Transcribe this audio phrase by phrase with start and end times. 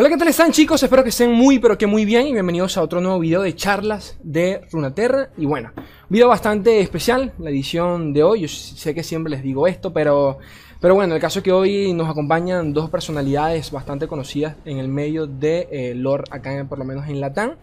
[0.00, 0.80] Hola, ¿qué tal están chicos?
[0.80, 3.56] Espero que estén muy pero que muy bien y bienvenidos a otro nuevo video de
[3.56, 5.30] charlas de Runaterra.
[5.36, 5.72] Y bueno,
[6.08, 10.38] video bastante especial, la edición de hoy, yo sé que siempre les digo esto, pero,
[10.80, 14.86] pero bueno, el caso es que hoy nos acompañan dos personalidades bastante conocidas en el
[14.86, 17.56] medio de eh, lore acá, por lo menos en Latam.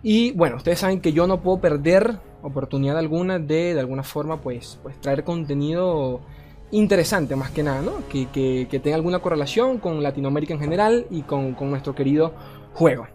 [0.00, 4.40] Y bueno, ustedes saben que yo no puedo perder oportunidad alguna de, de alguna forma,
[4.40, 6.20] pues, pues traer contenido
[6.74, 8.06] interesante más que nada, ¿no?
[8.08, 12.34] Que, tenga alguna correlación con Latinoamérica en general y con, nuestro querido
[12.72, 13.06] juego.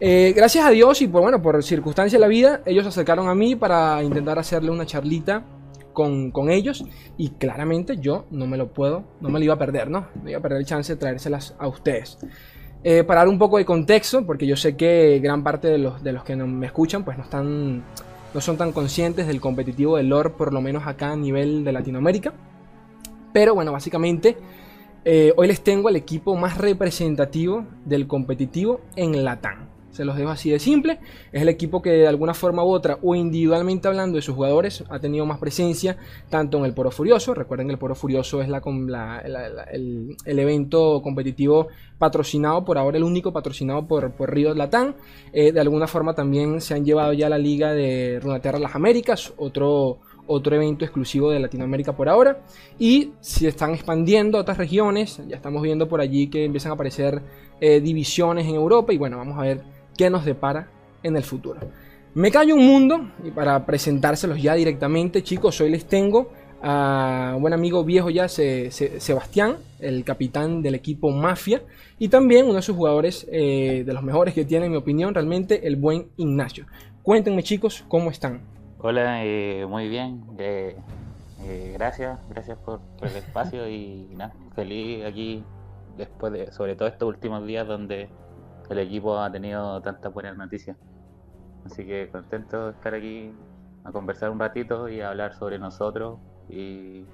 [0.00, 3.28] Eh, gracias a Dios y por, bueno, por circunstancias de la vida, ellos se acercaron
[3.28, 5.44] a mí para intentar hacerle una charlita
[5.92, 6.84] con, ellos
[7.16, 10.08] y claramente yo no me lo puedo, no me lo iba a perder, ¿no?
[10.22, 12.18] No iba a perder el chance de traérselas a ustedes.
[12.84, 16.02] Eh, para dar un poco de contexto, porque yo sé que gran parte de los,
[16.02, 17.82] de los que me escuchan pues no están
[18.34, 21.72] no son tan conscientes del competitivo del lore, por lo menos acá a nivel de
[21.72, 22.34] Latinoamérica.
[23.36, 24.34] Pero bueno, básicamente
[25.04, 29.68] eh, hoy les tengo el equipo más representativo del competitivo en Latam.
[29.90, 31.00] Se los dejo así de simple.
[31.32, 34.84] Es el equipo que de alguna forma u otra o individualmente hablando de sus jugadores
[34.88, 35.98] ha tenido más presencia
[36.30, 37.34] tanto en el Poro Furioso.
[37.34, 38.62] Recuerden que el Poro Furioso es la,
[39.70, 44.94] el, evento competitivo patrocinado por ahora, el único patrocinado por, por Río Latam.
[45.34, 49.34] Eh, de alguna forma también se han llevado ya la liga de Runaterra Las Américas,
[49.36, 52.40] otro otro evento exclusivo de Latinoamérica por ahora.
[52.78, 56.74] Y si están expandiendo a otras regiones, ya estamos viendo por allí que empiezan a
[56.74, 57.22] aparecer
[57.60, 59.62] eh, divisiones en Europa y bueno, vamos a ver
[59.96, 60.68] qué nos depara
[61.02, 61.60] en el futuro.
[62.14, 66.30] Me callo un mundo y para presentárselos ya directamente, chicos, hoy les tengo
[66.62, 71.62] a un buen amigo viejo ya, Sebastián, el capitán del equipo Mafia,
[71.98, 75.14] y también uno de sus jugadores eh, de los mejores que tiene, en mi opinión,
[75.14, 76.66] realmente el buen Ignacio.
[77.02, 78.55] Cuéntenme, chicos, cómo están.
[78.88, 80.22] Hola, eh, muy bien.
[80.38, 80.76] Eh,
[81.42, 85.42] eh, gracias, gracias por, el espacio y nada, feliz aquí
[85.96, 88.08] después de, sobre todo estos últimos días donde
[88.70, 90.76] el equipo ha tenido tantas buenas noticias.
[91.64, 93.32] Así que contento de estar aquí
[93.82, 97.06] a conversar un ratito y hablar sobre nosotros y,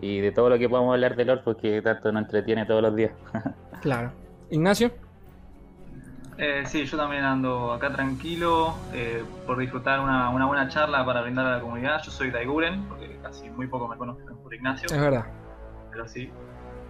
[0.00, 3.12] de todo lo que podamos hablar del LOL porque tanto nos entretiene todos los días.
[3.82, 4.12] claro.
[4.48, 4.90] Ignacio.
[6.42, 11.44] Eh, sí, yo también ando acá tranquilo eh, por disfrutar una, buena charla para brindar
[11.44, 12.00] a la comunidad.
[12.02, 14.86] Yo soy Daiguren, porque casi muy poco me conocen por Ignacio.
[14.90, 15.26] Es verdad.
[15.90, 16.32] Pero sí.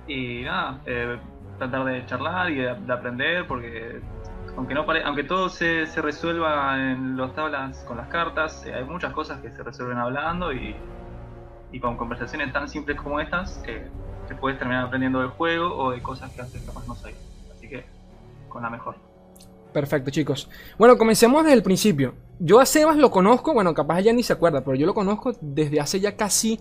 [0.06, 1.19] Y nada, eh,
[1.59, 4.00] tratar de charlar y de, aprender, porque
[4.56, 9.41] aunque no aunque todo se, resuelva en las tablas con las cartas, hay muchas cosas
[9.41, 10.77] que se resuelven hablando y,
[11.81, 13.91] con conversaciones tan simples como estas, que
[14.37, 17.19] puedes terminar aprendiendo del juego o de cosas que antes capaz no sabías.
[17.53, 17.84] Así que,
[18.49, 19.09] con la mejor.
[19.72, 20.48] Perfecto, chicos.
[20.78, 22.14] Bueno, comencemos desde el principio.
[22.41, 25.32] Yo a Sebas lo conozco, bueno, capaz ya ni se acuerda, pero yo lo conozco
[25.41, 26.58] desde hace ya casi,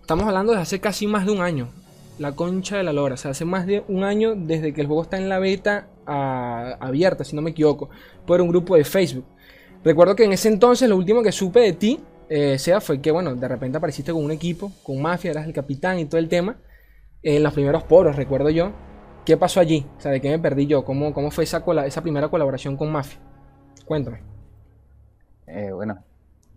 [0.00, 1.68] estamos hablando de hace casi más de un año.
[2.18, 4.86] La concha de la lora, o sea, hace más de un año desde que el
[4.86, 7.88] juego está en la beta abierta, si no me equivoco,
[8.26, 9.24] por un grupo de Facebook.
[9.84, 13.10] Recuerdo que en ese entonces lo último que supe de ti, eh, Sebas, fue que,
[13.10, 16.28] bueno, de repente apareciste con un equipo, con Mafia, eras el capitán y todo el
[16.28, 16.56] tema,
[17.22, 18.72] en los primeros poros, recuerdo yo.
[19.24, 19.86] ¿Qué pasó allí?
[19.98, 20.84] O sea, ¿de qué me perdí yo?
[20.84, 23.20] ¿Cómo, cómo fue esa, esa primera colaboración con Mafia?
[23.84, 24.22] Cuéntame.
[25.46, 26.02] Eh, bueno,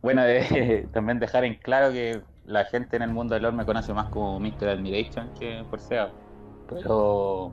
[0.01, 0.21] bueno
[0.93, 4.09] también dejar en claro que la gente en el mundo del LoL me conoce más
[4.09, 4.69] como Mr.
[4.69, 6.11] Admiration que por SEA.
[6.69, 7.51] Pero,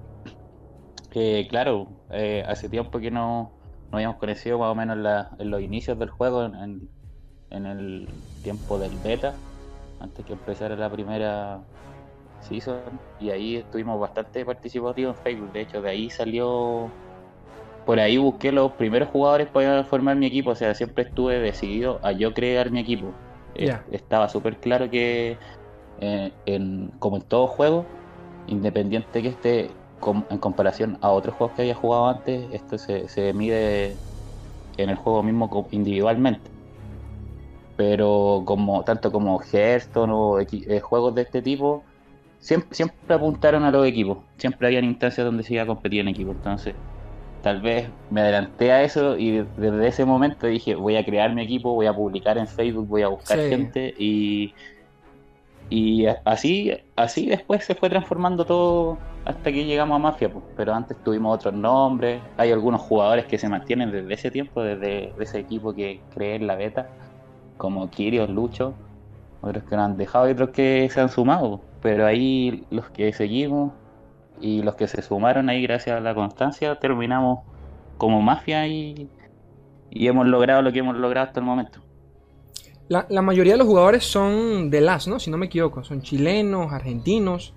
[1.11, 3.53] que claro, eh, hace tiempo que no,
[3.91, 4.97] no habíamos conocido más o menos
[5.39, 6.89] en los inicios del juego, en,
[7.51, 8.09] en el
[8.43, 9.35] tiempo del beta,
[10.01, 11.61] antes que empezara la primera
[12.51, 12.85] hizo
[13.19, 15.53] y ahí estuvimos bastante participativos en Facebook.
[15.53, 16.97] De hecho, de ahí salió.
[17.85, 20.51] Por ahí busqué los primeros jugadores para formar mi equipo.
[20.51, 23.19] O sea, siempre estuve decidido a yo crear mi equipo.
[23.55, 25.41] Eh, estaba súper claro que,
[25.99, 27.93] eh, en, como en todo juego,
[28.47, 29.81] independiente que esté
[30.31, 34.03] en comparación a otros juegos que había jugado antes, esto se, se mide
[34.77, 36.53] en el juego mismo individualmente
[37.77, 41.87] pero como tanto como Hearthstone o eh, juegos de este tipo
[42.41, 46.09] siempre, siempre apuntaron a los equipos, siempre habían instancias donde se iba a competir en
[46.09, 46.75] equipo, entonces
[47.43, 51.43] tal vez me adelanté a eso y desde ese momento dije voy a crear mi
[51.43, 53.95] equipo, voy a publicar en Facebook, voy a buscar gente.
[53.99, 54.55] Y,
[55.69, 60.45] y así, así después se fue transformando todo hasta que llegamos a Mafia, pues.
[60.57, 65.13] pero antes tuvimos otros nombres, hay algunos jugadores que se mantienen desde ese tiempo, desde
[65.21, 66.89] ese equipo que creé en la beta,
[67.57, 68.75] como Kirios, Lucho,
[69.43, 73.13] otros que nos han dejado y otros que se han sumado pero ahí los que
[73.13, 73.73] seguimos
[74.41, 77.41] y los que se sumaron ahí gracias a la constancia terminamos
[77.99, 79.09] como mafia y,
[79.91, 81.81] y hemos logrado lo que hemos logrado hasta el momento.
[82.89, 85.21] La, la, mayoría de los jugadores son de las, ¿no?
[85.21, 87.55] Si no me equivoco, son chilenos, argentinos,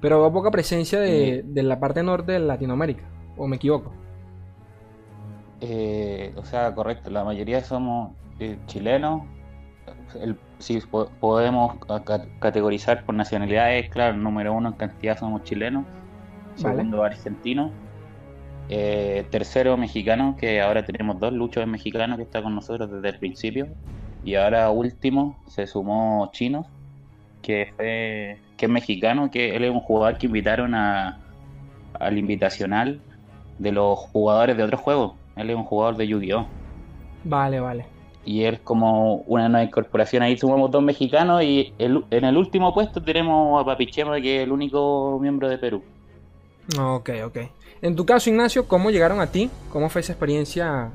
[0.00, 3.02] pero hay poca presencia de, de, la parte norte de Latinoamérica.
[3.36, 3.92] ¿O me equivoco?
[5.60, 9.22] Eh, o sea, correcto, la mayoría somos eh, chilenos.
[10.22, 10.80] El, si
[11.20, 11.76] podemos
[12.40, 15.84] categorizar por nacionalidades, claro, número uno en cantidad somos chilenos,
[16.54, 17.70] segundo argentino,
[18.68, 23.08] eh, tercero mexicano, que ahora tenemos dos, luchos en mexicano que está con nosotros desde
[23.08, 23.68] el principio,
[24.24, 26.66] y ahora último se sumó Chino,
[27.42, 31.20] que, fue, que es mexicano, que él es un jugador que invitaron a,
[32.00, 33.00] al invitacional
[33.58, 35.12] de los jugadores de otros juegos.
[35.36, 36.46] Él es un jugador de Yu-Gi-Oh!
[37.24, 37.95] Vale, vale.
[38.26, 40.22] Y es como una nueva incorporación.
[40.22, 44.52] Ahí sumamos dos mexicanos y en el último puesto tenemos a Papichema, que es el
[44.52, 45.82] único miembro de Perú.
[46.78, 47.38] Ok, ok.
[47.80, 49.48] En tu caso, Ignacio, ¿cómo llegaron a ti?
[49.72, 50.90] ¿Cómo fue esa experiencia?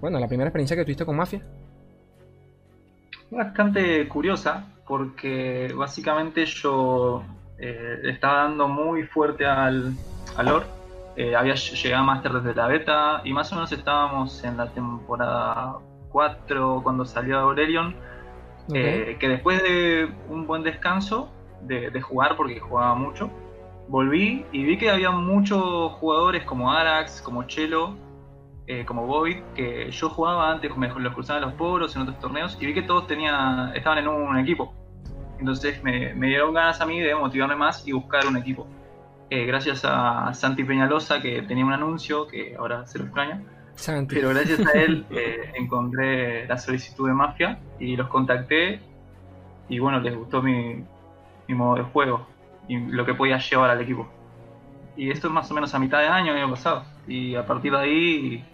[0.00, 1.42] Bueno, la primera experiencia que tuviste con Mafia.
[3.30, 7.24] Bastante curiosa, porque básicamente yo
[7.58, 9.94] eh, estaba dando muy fuerte al,
[10.36, 10.66] al lore
[11.16, 14.68] eh, había llegado a Master desde la beta y más o menos estábamos en la
[14.68, 15.78] temporada
[16.16, 17.94] 4 cuando salió Aurelion.
[18.72, 21.30] Eh, que después de un buen descanso
[21.60, 23.30] de, jugar, porque jugaba mucho,
[23.86, 27.96] volví y vi que había muchos jugadores como Arax, como Chelo,
[28.66, 32.56] eh, como Void, que yo jugaba antes, me los cruzaba los poros en otros torneos
[32.58, 34.72] y vi que todos tenían, estaban en un equipo.
[35.38, 38.66] Entonces me, me dieron ganas a mí de motivarme más y buscar un equipo.
[39.28, 43.42] Eh, gracias a Santi Peñalosa, que tenía un anuncio, que ahora se lo extraña.
[44.08, 48.80] Pero gracias a él eh, encontré la solicitud de Mafia y los contacté.
[49.68, 50.84] Y bueno, les gustó mi,
[51.48, 52.26] modo de juego
[52.68, 54.08] y lo que podía llevar al equipo.
[54.96, 56.84] Y esto es más o menos a mitad de año, año pasado.
[57.06, 58.44] Y a partir de ahí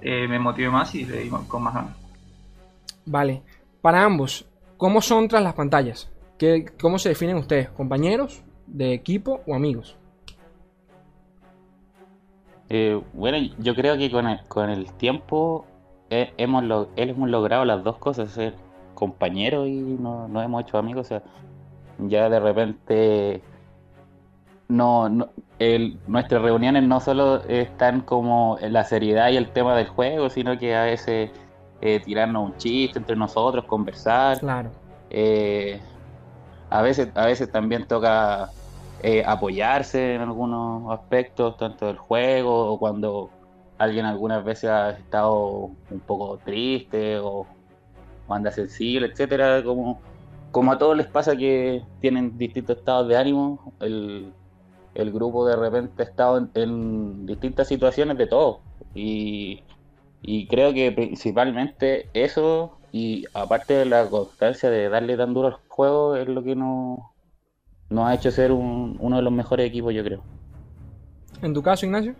[0.00, 1.96] eh, me motivé más y le di con más ganas.
[3.04, 3.42] Vale.
[3.80, 6.10] Para ambos, ¿cómo son tras las pantallas?
[6.38, 7.70] ¿Qué, ¿Cómo se definen ustedes?
[7.70, 9.96] ¿Compañeros, de equipo o amigos?
[12.68, 15.66] Eh, bueno, yo creo que con el, con el tiempo
[16.10, 18.54] eh, hemos, hemos logrado las dos cosas, ser
[18.94, 21.06] compañeros y nos no hemos hecho amigos.
[21.06, 21.22] O sea,
[21.98, 23.42] ya de repente
[24.68, 25.28] no, no
[26.06, 30.58] nuestras reuniones no solo están como en la seriedad y el tema del juego, sino
[30.58, 31.30] que a veces
[31.80, 34.38] eh, tirarnos un chiste entre nosotros, conversar.
[34.40, 34.70] Claro.
[36.68, 38.50] a veces, a veces también toca
[39.06, 43.30] eh, apoyarse en algunos aspectos, tanto del juego o cuando
[43.78, 47.46] alguien algunas veces ha estado un poco triste o,
[48.28, 50.00] anda sensible, etcétera, como,
[50.50, 54.32] como a todos les pasa que tienen distintos estados de ánimo, el,
[54.96, 58.60] grupo de repente ha estado en, distintas situaciones de todo.
[58.92, 59.62] Y,
[60.20, 65.58] y creo que principalmente eso y aparte de la constancia de darle tan duro al
[65.68, 66.98] juego es lo que nos
[67.90, 70.22] nos ha hecho ser uno de los mejores equipos, yo creo.
[71.42, 72.14] ¿En tu caso, Ignacio?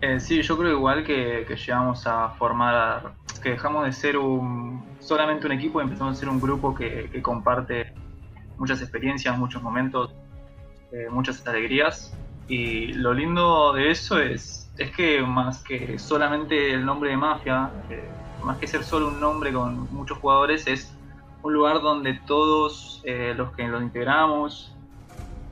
[0.00, 5.46] Eh, sí, yo creo igual que, llegamos a formar, que dejamos de ser un, solamente
[5.46, 7.94] un equipo y empezamos a ser un grupo que, comparte
[8.58, 10.14] muchas experiencias, muchos momentos,
[10.92, 12.12] eh, muchas alegrías.
[12.48, 17.70] Y lo lindo de eso es, es que más que solamente el nombre de Mafia,
[17.90, 18.04] eh,
[18.44, 20.95] más que ser solo un nombre con muchos jugadores, es
[21.46, 24.74] un lugar donde todos eh, los que nos integramos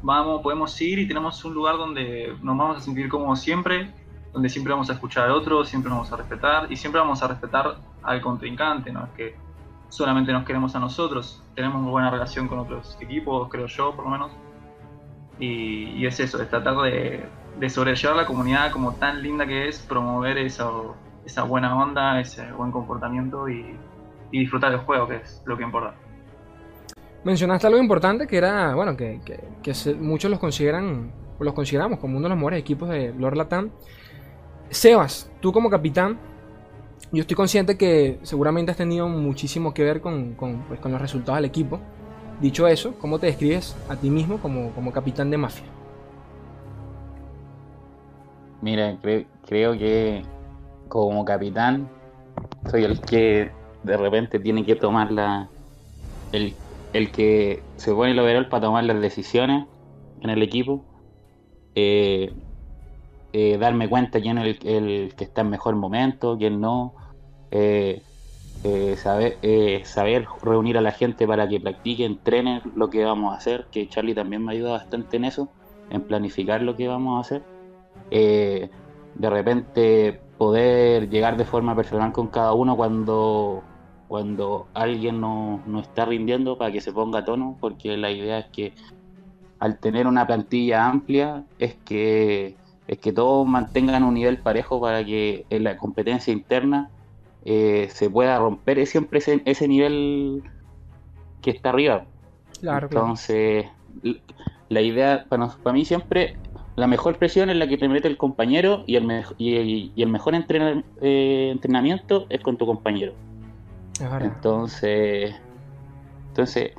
[0.03, 3.93] vamos, podemos ir y tenemos un lugar donde nos vamos a sentir como siempre,
[4.33, 7.23] donde siempre vamos a escuchar al otro, siempre nos vamos a respetar y siempre vamos
[7.23, 9.37] a respetar al contrincante, no es que
[9.89, 14.05] solamente nos queremos a nosotros, tenemos una buena relación con otros equipos, creo yo por
[14.05, 14.33] lo menos,
[15.39, 17.25] y, es eso, es tratar de,
[17.61, 20.69] de, sobrellevar la comunidad como tan linda que es, promover esa,
[21.25, 23.77] esa buena onda, ese buen comportamiento y
[24.31, 25.95] y disfrutar del juego, que es lo que importa.
[27.25, 29.19] Mencionaste algo importante que era, bueno, que,
[29.99, 33.71] muchos los consideran, los consideramos como uno de los mejores equipos de Lord Latam.
[34.69, 36.19] Sebas, tú como capitán,
[37.13, 40.35] yo estoy consciente que seguramente has tenido muchísimo que ver con,
[40.69, 41.81] pues, los resultados del equipo.
[42.41, 45.67] Dicho eso, ¿cómo te describes a ti mismo como, como capitán de Mafia?
[48.61, 48.99] Mira,
[49.47, 50.23] creo que
[50.89, 51.89] como capitán
[52.71, 53.51] soy el que
[53.85, 55.49] de repente tiene que tomar la.
[56.33, 56.55] El,
[56.95, 59.67] el que se pone el overall para tomar las decisiones
[60.21, 60.85] en el equipo.
[61.75, 62.33] Eh,
[63.33, 66.95] eh, darme cuenta quién es el, que está en mejor momento, quién no.
[67.51, 68.01] Eh,
[68.97, 69.39] saber,
[69.85, 73.89] saber reunir a la gente para que practique, entrenen lo que vamos a hacer, que
[73.89, 75.49] Charlie también me ayuda bastante en eso,
[75.91, 77.43] en planificar lo que vamos a hacer.
[78.11, 83.63] de repente poder llegar de forma personal con cada uno cuando
[84.15, 88.47] cuando alguien no, está rindiendo para que se ponga a tono, porque la idea es
[88.53, 88.73] que
[89.59, 92.55] al tener una plantilla amplia es que
[92.87, 96.91] es que todos mantengan un nivel parejo para que en la competencia interna
[97.45, 100.45] eh, se pueda romper siempre ese, ese nivel
[101.41, 102.07] que está arriba.
[102.61, 102.87] Claro.
[102.87, 103.67] Entonces,
[104.69, 106.37] la idea, para, nos- para mí siempre,
[106.77, 110.03] la mejor presión es la que te mete el compañero y el, mej- y, y
[110.05, 113.13] el mejor entrena- eh, entrenamiento es con tu compañero.
[114.01, 115.35] Entonces,
[116.29, 116.73] entonces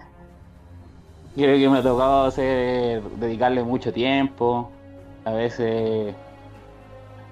[1.36, 4.70] creo que me ha tocado hacer, dedicarle mucho tiempo.
[5.24, 6.14] A veces,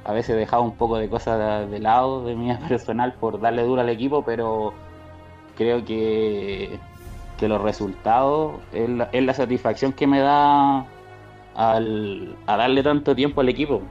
[0.05, 3.63] a veces he dejado un poco de cosas de, lado de vida personal por darle
[3.63, 4.73] duro al equipo, pero
[5.57, 6.79] creo que,
[7.37, 10.85] que los resultados es la, es la satisfacción que me da
[11.55, 13.81] al, a darle tanto tiempo al equipo.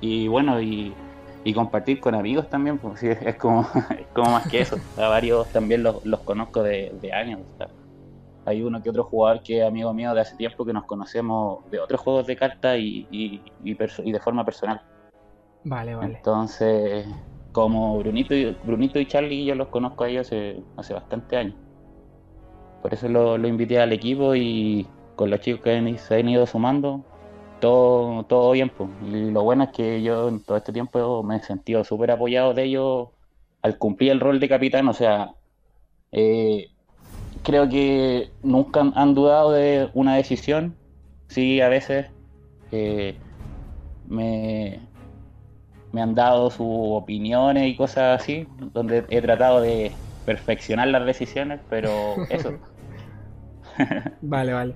[0.00, 0.92] Y bueno, y,
[1.48, 3.62] y compartir con amigos también, pues sí, es como,
[3.98, 4.76] es como más que eso.
[4.98, 7.40] A varios también los, los conozco de, de años.
[8.44, 11.64] hay uno que otro jugador que es amigo mío de hace tiempo que nos conocemos
[11.70, 14.82] de otros juegos de cartas y, y, y de forma personal.
[15.64, 16.16] Vale, vale.
[16.16, 17.06] Entonces,
[17.52, 21.54] como Brunito y, Brunito y Charlie, yo los conozco a ellos hace, hace bastante años.
[22.82, 24.86] Por eso lo, lo invité al equipo y
[25.16, 27.06] con los chicos que se han ido sumando,
[27.60, 28.70] todo, todo bien.
[28.70, 28.90] pues.
[29.02, 32.54] Y lo bueno es que yo en todo este tiempo me he sentido súper apoyado
[32.54, 33.08] de ellos
[33.62, 34.88] al cumplir el rol de capitán.
[34.88, 35.30] O sea,
[36.12, 36.68] eh,
[37.42, 40.76] creo que nunca han- dudado de una decisión.
[41.28, 42.06] Sí, a veces
[42.72, 43.16] eh,
[44.06, 44.80] me,
[45.92, 49.92] me han dado sus opiniones y cosas así, donde he tratado de
[50.24, 51.90] perfeccionar las decisiones, pero
[52.30, 52.52] eso.
[54.22, 54.74] Vale, vale.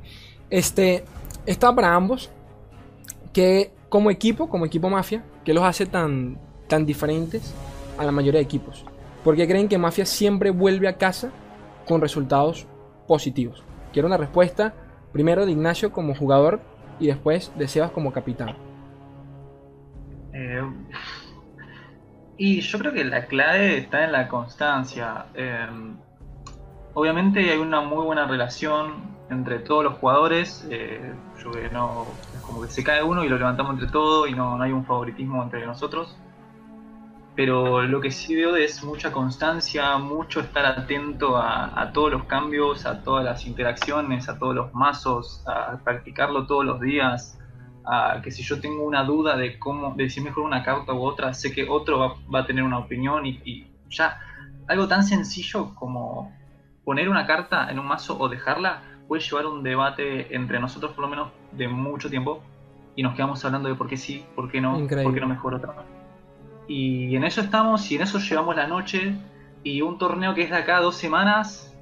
[0.51, 1.05] Este,
[1.47, 2.31] está para ambos.
[3.33, 7.55] Que como equipo, como equipo mafia, que los hace tan, tan diferentes
[7.99, 8.85] a la mayoría de equipos?
[9.25, 11.31] Porque creen que mafia siempre vuelve a casa
[11.87, 12.67] con resultados
[13.07, 13.63] positivos.
[13.93, 14.75] Quiero una respuesta
[15.13, 16.61] primero de Ignacio como jugador
[16.99, 18.57] y después de Sebas como capitán.
[20.33, 20.63] Eh,
[22.39, 25.27] y yo creo que la clave está en la constancia.
[25.35, 25.67] Eh,
[26.95, 30.67] obviamente hay una muy buena relación entre todos los jugadores.
[30.71, 34.29] eh, yo que no, es como que se cae uno y lo levantamos entre todos
[34.29, 36.17] y no, no hay un favoritismo entre nosotros.
[37.35, 42.25] Pero lo que sí veo es mucha constancia, mucho estar atento a, a todos los
[42.25, 47.39] cambios, a todas las interacciones, a todos los mazos, a practicarlo todos los días
[47.85, 51.03] a que si yo tengo una duda de cómo, de si mejor una carta u
[51.03, 54.19] otra, sé que otro va, va a tener una opinión y, y ya
[54.69, 56.33] algo tan sencillo como
[56.85, 61.03] poner una carta en un mazo o dejarla puede llevar un debate entre nosotros por
[61.03, 62.43] lo menos de mucho tiempo
[62.95, 65.05] y nos quedamos hablando de por qué sí, por qué no, Increíble.
[65.05, 65.75] por qué no mejor otra.
[66.69, 69.15] Y en eso estamos y en eso llevamos la noche
[69.65, 71.75] y un torneo que es de acá dos semanas,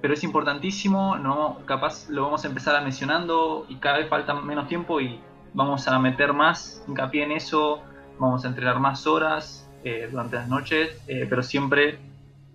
[0.00, 4.34] pero es importantísimo, no capaz lo vamos a empezar a mencionando y cada vez falta
[4.34, 5.20] menos tiempo y
[5.54, 7.82] vamos a meter más hincapié en eso,
[8.18, 11.98] vamos a entrenar más horas eh, durante las noches, eh, pero siempre,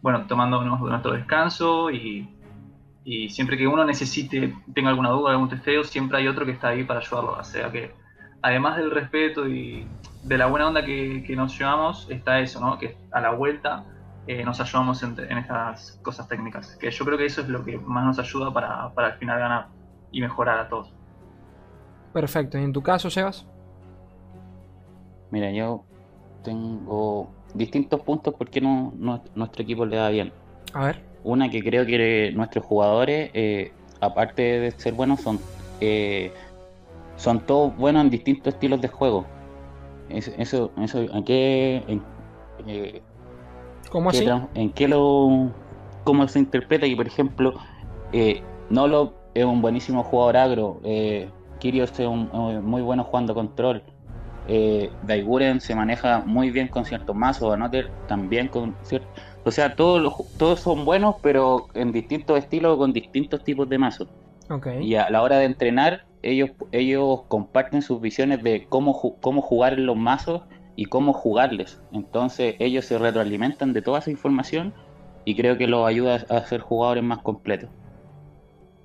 [0.01, 2.27] bueno, tomándonos nuestro descanso y,
[3.03, 6.69] y siempre que uno necesite, tenga alguna duda, algún testeo, siempre hay otro que está
[6.69, 7.33] ahí para ayudarlo.
[7.33, 7.91] O sea que,
[8.41, 9.87] además del respeto y
[10.23, 12.77] de la buena onda que, que nos llevamos, está eso, ¿no?
[12.77, 13.83] Que a la vuelta
[14.27, 16.75] eh, nos ayudamos en, en estas cosas técnicas.
[16.79, 19.39] Que yo creo que eso es lo que más nos ayuda para, para al final
[19.39, 19.67] ganar
[20.11, 20.93] y mejorar a todos.
[22.13, 22.57] Perfecto.
[22.59, 23.45] ¿Y en tu caso, Sebas?
[25.31, 25.85] Mira, yo
[26.43, 30.31] tengo distintos puntos por qué no, no- nuestro equipo le da bien.
[30.73, 31.10] A ver.
[31.23, 35.39] Una que creo que nuestros jugadores, eh, aparte de ser buenos, son,
[35.79, 36.31] eh,
[37.17, 39.25] son todos buenos en distintos estilos de juego.
[40.09, 42.01] Es- Eso, eso, ¿en qué, en,
[42.67, 43.01] eh,
[43.89, 44.25] ¿Cómo así?
[44.55, 45.51] en qué lo,
[46.03, 46.87] cómo se interpreta?
[46.87, 47.53] Que por ejemplo,
[48.13, 52.29] eh, Nolo es un buenísimo jugador agro, eh, Kirios es un,
[52.63, 53.83] muy bueno jugando control,
[54.47, 59.09] eh, Daiguren se maneja muy bien con ciertos mazos, Anoter también con ciertos...
[59.43, 64.09] O sea, todos, todos son buenos, pero en distintos estilos, con distintos tipos de mazos.
[64.49, 64.67] Ok.
[64.77, 69.41] Y a la hora de entrenar, ellos, ellos comparten sus visiones de cómo, ju- cómo
[69.41, 70.43] jugar en los mazos
[70.75, 71.81] y cómo jugarles.
[71.91, 74.75] Entonces ellos se retroalimentan de toda esa información
[75.25, 77.71] y creo que los ayuda a ser jugadores más completos.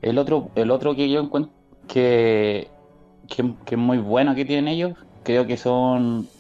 [0.00, 1.52] El otro, el otro que yo encuentro
[1.88, 2.72] que,
[3.28, 6.30] que, que es muy bueno que tienen ellos, creo que son,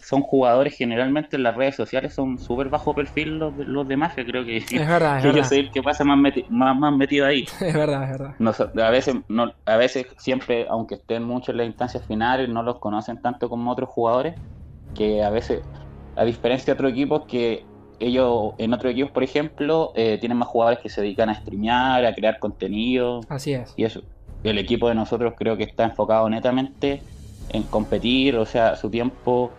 [0.00, 4.24] son jugadores generalmente en las redes sociales, son súper bajo perfil los, los de mafia,
[4.24, 7.26] creo que, Es verdad, es que soy el que pasa más, meti- más, más metido
[7.26, 7.44] ahí.
[7.60, 8.34] Es verdad, es verdad.
[8.84, 12.78] A veces no, a veces siempre aunque estén mucho en las instancias finales no los
[12.80, 14.36] conocen tanto como otros jugadores
[14.94, 15.62] que a veces
[16.16, 17.64] a diferencia de otros equipos que
[17.98, 22.04] ellos en otros equipos por ejemplo eh, tienen más jugadores que se dedican a streamear
[22.04, 23.72] a crear contenido Así es.
[23.76, 24.02] y eso
[24.42, 27.04] el equipo de nosotros creo que está enfocado netamente
[27.52, 29.50] en competir, o sea, su tiempo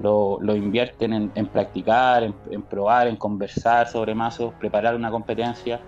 [0.00, 5.10] lo, lo invierten en, en practicar, en, en, probar, en conversar sobre mazos, preparar una
[5.10, 5.80] competencia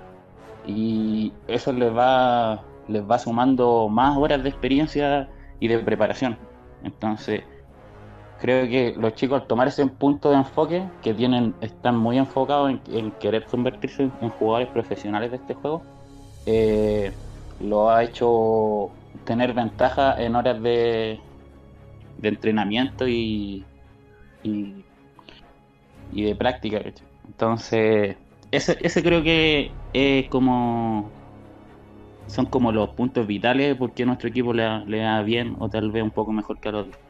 [0.67, 5.29] y eso les va, les va sumando más horas de experiencia
[5.61, 6.37] y de preparación.
[6.85, 7.43] Entonces,
[8.41, 12.71] creo que los chicos al tomar ese punto de enfoque, que tienen, están muy enfocados
[12.71, 15.83] en, en querer convertirse en, jugadores profesionales de este juego,
[16.47, 17.13] eh,
[17.61, 18.91] lo ha hecho
[19.25, 21.21] tener ventaja en horas de,
[22.23, 23.65] de entrenamiento y,
[24.43, 24.85] y,
[26.13, 26.81] y de práctica.
[27.27, 28.17] Entonces,
[28.51, 31.11] ese, ese creo que es como
[32.29, 36.03] son como los puntos vitales porque nuestro equipo le, le da bien o tal vez
[36.03, 37.03] un poco mejor que a los otros.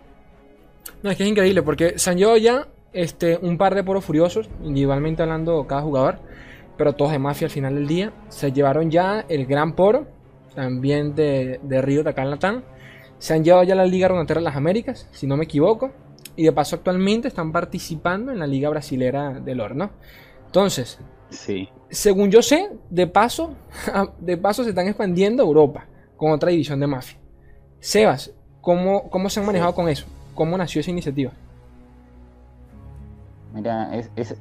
[1.02, 4.04] No, es que es increíble porque se han llevado ya este, un par de poros
[4.04, 6.18] furiosos, individualmente hablando cada jugador,
[6.76, 8.12] pero todos de mafia al final del día.
[8.28, 10.06] Se llevaron ya el gran poro,
[10.54, 12.64] también de, de Río de Calatán.
[13.22, 15.92] Se han llevado ya la Liga Runaterra de las Américas, si no me equivoco.
[16.34, 19.90] Y de paso actualmente están participando en la Liga Brasilera del Horno.
[20.46, 20.98] Entonces,
[21.30, 21.68] Sí.
[21.88, 23.54] según yo sé, de paso,
[24.18, 25.86] de paso se están expandiendo a Europa
[26.16, 27.16] con otra división de mafia.
[27.78, 29.76] Sebas, ¿cómo, cómo se han manejado Sí.
[29.76, 30.06] con eso?
[30.34, 31.30] ¿Cómo nació esa iniciativa?
[33.54, 34.36] Mira, es, es-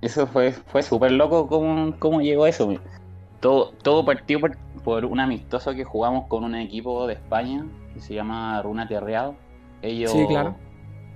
[0.00, 2.74] eso fue, fue súper loco cómo, cómo llegó eso.
[3.38, 8.00] Todo, todo partió por, por un amistoso que jugamos con un equipo de España que
[8.00, 9.34] se llama Runa Terreado.
[9.82, 10.54] Ellos Sí, claro.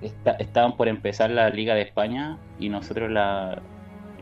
[0.01, 3.61] esta- estaban por empezar la Liga de España y nosotros la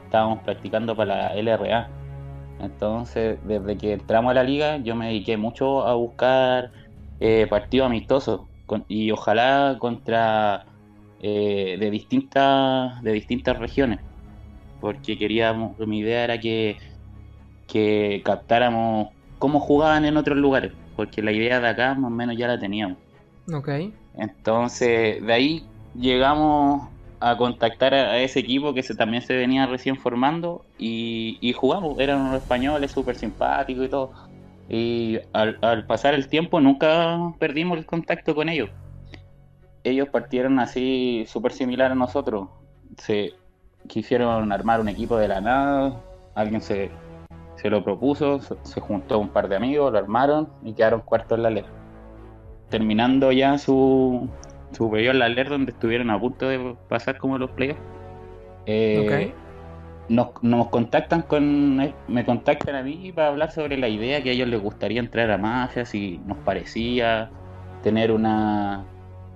[0.05, 1.89] estábamos practicando para la LRA.
[2.59, 6.71] Entonces, desde que entramos a la liga, yo me dediqué mucho a buscar
[7.19, 10.65] eh, partidos amistosos con- y ojalá contra
[11.19, 13.99] eh, de distintas de distintas regiones,
[14.81, 16.77] porque queríamos, mi idea era que
[17.67, 22.37] que captáramos cómo jugaban en otros lugares, porque la idea de acá más o menos
[22.37, 22.97] ya la teníamos.
[23.51, 23.69] Ok.
[24.15, 25.65] Entonces, de ahí
[25.95, 26.89] llegamos
[27.19, 31.99] a contactar a, ese equipo que se, también se venía recién formando y, y jugamos.
[31.99, 34.11] Eran unos españoles súper simpáticos y todo.
[34.69, 38.69] Y al, al pasar el tiempo nunca perdimos el contacto con ellos.
[39.83, 42.49] Ellos partieron así súper similar a nosotros.
[42.97, 43.33] Se
[43.87, 46.01] quisieron armar un equipo de la nada.
[46.35, 46.89] Alguien se,
[47.63, 51.43] se lo propuso, se, juntó un par de amigos, lo armaron y quedaron cuartos en
[51.43, 51.83] la letra
[52.73, 54.27] terminando ya su,
[54.71, 57.79] su periodo en la LER donde estuvieron a punto de pasar como los playoffs.
[58.65, 59.31] eh,
[60.09, 64.33] nos, nos contactan con me contactan a mí para hablar sobre la idea que a
[64.33, 67.29] ellos les gustaría entrar a Mafia, si nos parecía
[67.83, 68.85] tener una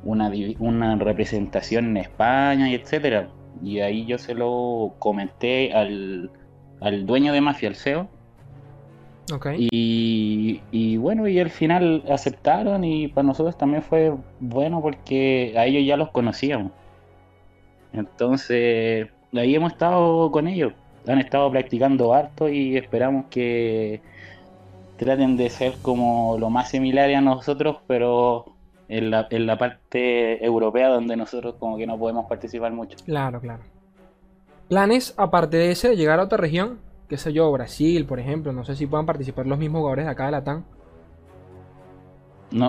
[0.03, 3.29] una, una representación en España y etcétera.
[3.61, 6.31] Y ahí yo se lo comenté al,
[6.81, 8.09] al dueño de Mafia, al CEO,
[9.57, 15.65] Y, y bueno, y al final aceptaron y para nosotros también fue bueno porque a
[15.65, 16.71] ellos ya los conocíamos.
[17.93, 20.73] Entonces, ahí hemos estado con ellos.
[21.07, 24.01] Han estado practicando harto y esperamos que
[24.97, 28.45] traten de ser como lo más similares a nosotros, pero
[28.89, 32.97] en la, en la parte europea donde nosotros como que no podemos participar mucho.
[33.05, 33.63] Claro, claro.
[34.67, 38.51] Planes, aparte de ese, de llegar a otra región, qué sé yo, Brasil, por ejemplo,
[38.53, 40.63] no sé si puedan participar los mismos jugadores de acá de Latam.
[42.51, 42.67] No,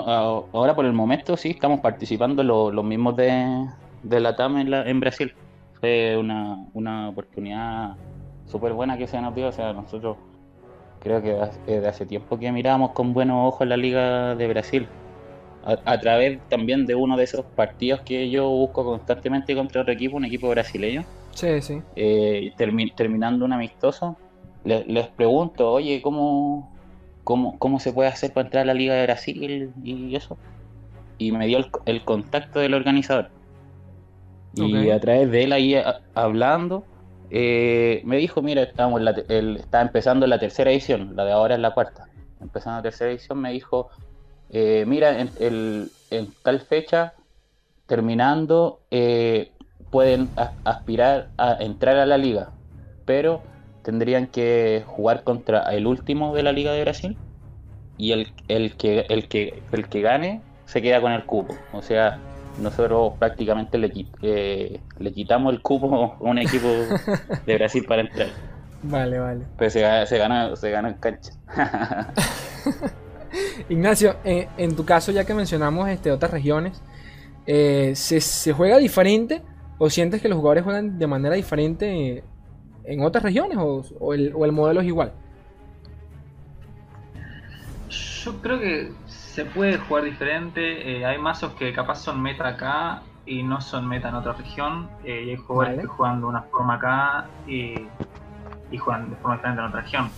[0.52, 3.66] ahora por el momento sí estamos participando lo- los mismos de,
[4.02, 5.32] de la TAM en, la- en Brasil.
[5.80, 7.94] Fue una, una oportunidad
[8.46, 9.46] súper buena que se nos dio.
[9.48, 10.16] O sea, nosotros
[11.00, 14.88] creo que desde hace tiempo que miramos con buenos ojos la Liga de Brasil.
[15.64, 19.92] A, a través también de uno de esos partidos que yo busco constantemente contra otro
[19.92, 21.80] equipo, un equipo brasileño Sí, sí.
[21.94, 24.16] eh, termi- terminando un amistoso,
[24.64, 26.70] le- les pregunto, oye, ¿cómo,
[27.24, 30.36] cómo, ¿cómo se puede hacer para entrar a la Liga de Brasil y eso?
[31.18, 33.30] Y me dio el, el contacto del organizador.
[34.54, 36.84] Y a través de él ahí a- hablando,
[37.30, 41.32] eh, me dijo, mira, estamos en la el- está empezando la tercera edición, la de
[41.32, 42.06] ahora es la cuarta.
[42.40, 43.88] Empezando la tercera edición, me dijo,
[44.50, 47.14] eh, mira, en, el- en tal fecha,
[47.86, 49.52] terminando, eh,
[49.90, 52.50] pueden a- aspirar a entrar a la liga,
[53.04, 53.42] pero
[53.82, 57.16] tendrían que jugar contra el último de la Liga de Brasil
[57.96, 61.54] y el, el, que, el, que, el que gane se queda con el cupo.
[61.72, 62.18] O sea,
[62.60, 66.68] nosotros prácticamente le, eh, le quitamos el cupo a un equipo
[67.46, 68.28] de Brasil para entrar.
[68.82, 69.44] Vale, vale.
[69.56, 71.32] Pero se, gana- se, gana, se gana en cancha.
[73.68, 76.80] Ignacio, eh, en tu caso, ya que mencionamos este, otras regiones,
[77.46, 79.42] eh, ¿se, se juega diferente
[79.78, 82.24] o sientes que los jugadores juegan de manera diferente
[82.88, 85.12] en otras regiones o, o el, o el modelo es igual?
[87.88, 90.98] Yo creo que se puede jugar diferente.
[90.98, 94.88] Eh, hay mazos que capaz son meta acá y no son meta en otra región.
[95.04, 95.82] Eh, y hay jugadores Vale.
[95.82, 97.74] que juegan de una forma acá y,
[98.70, 100.10] y juegan de forma diferente en otra región.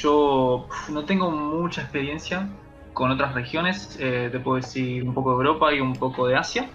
[0.00, 2.46] Yo pf, no tengo mucha experiencia
[2.94, 3.96] con otras regiones.
[4.00, 6.68] eh, te puedo decir un poco de Europa y un poco de Asia.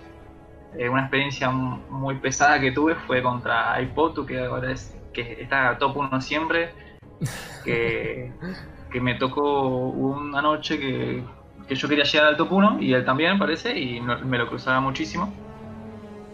[0.78, 5.78] Eh, una experiencia muy pesada que tuve fue contra iPotu, que ahora es que está
[5.78, 6.74] top 1 siempre.
[7.64, 8.32] Que,
[8.92, 11.24] que me tocó una noche que,
[11.68, 14.48] que yo quería llegar al top 1 y él también parece y no- me lo
[14.48, 15.34] cruzaba muchísimo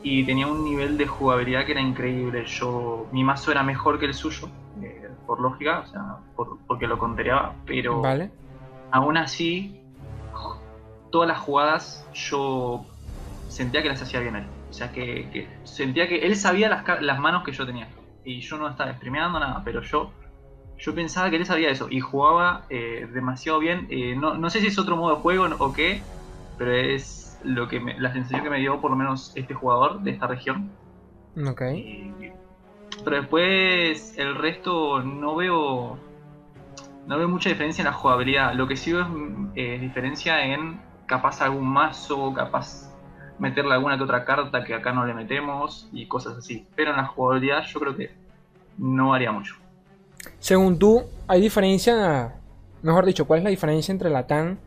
[0.02, 4.06] y tenía un nivel de jugabilidad que era increíble yo mi mazo era mejor que
[4.06, 4.50] el suyo
[4.82, 6.02] eh, por lógica o sea
[6.36, 8.32] por- porque lo contereaba pero Vale.
[8.92, 9.82] aún así
[11.12, 12.86] todas las jugadas yo
[13.50, 17.20] sentía que las hacía bien él o sea que, que sentía que él sabía las,
[17.20, 17.90] manos que yo tenía
[18.24, 20.14] y yo no estaba streameando nada pero yo
[20.80, 23.88] yo pensaba que él sabía eso y jugaba eh, demasiado bien.
[23.90, 26.02] Eh, no, no sé si es otro modo de juego o qué,
[26.58, 30.02] pero es lo que me- la sensación que me dio por lo menos este jugador
[30.02, 30.72] de esta región.
[31.46, 31.62] Ok.
[31.76, 32.32] Y-
[33.04, 35.98] pero después el resto no veo
[37.08, 38.54] no veo mucha diferencia en la jugabilidad.
[38.54, 39.08] Lo que sí veo es
[39.56, 42.89] eh, diferencia en capaz algún mazo, capaz
[43.40, 46.68] meterle alguna que otra carta que acá no le metemos y cosas así.
[46.76, 48.12] Pero en la jugabilidad yo creo que
[48.78, 49.56] no varía mucho.
[50.40, 52.36] Según tú, ¿hay diferencia?
[52.82, 54.60] Mejor dicho, ¿cuál es la diferencia entre la TAN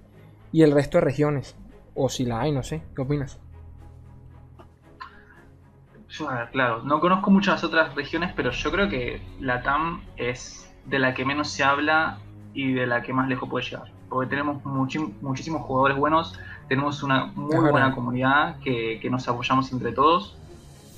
[0.50, 1.56] y el resto de regiones?
[1.94, 2.82] O si la hay, no sé.
[2.94, 3.38] ¿Qué opinas?
[6.08, 10.02] Yo, a ver, claro, no conozco muchas otras regiones, pero yo creo que la TAM
[10.16, 12.18] es de la que menos se habla
[12.52, 13.90] y de la que más lejos puede llegar.
[14.10, 16.38] Porque tenemos muchísimos jugadores buenos,
[16.72, 20.38] tenemos una muy buena comunidad que, que nos apoyamos entre todos.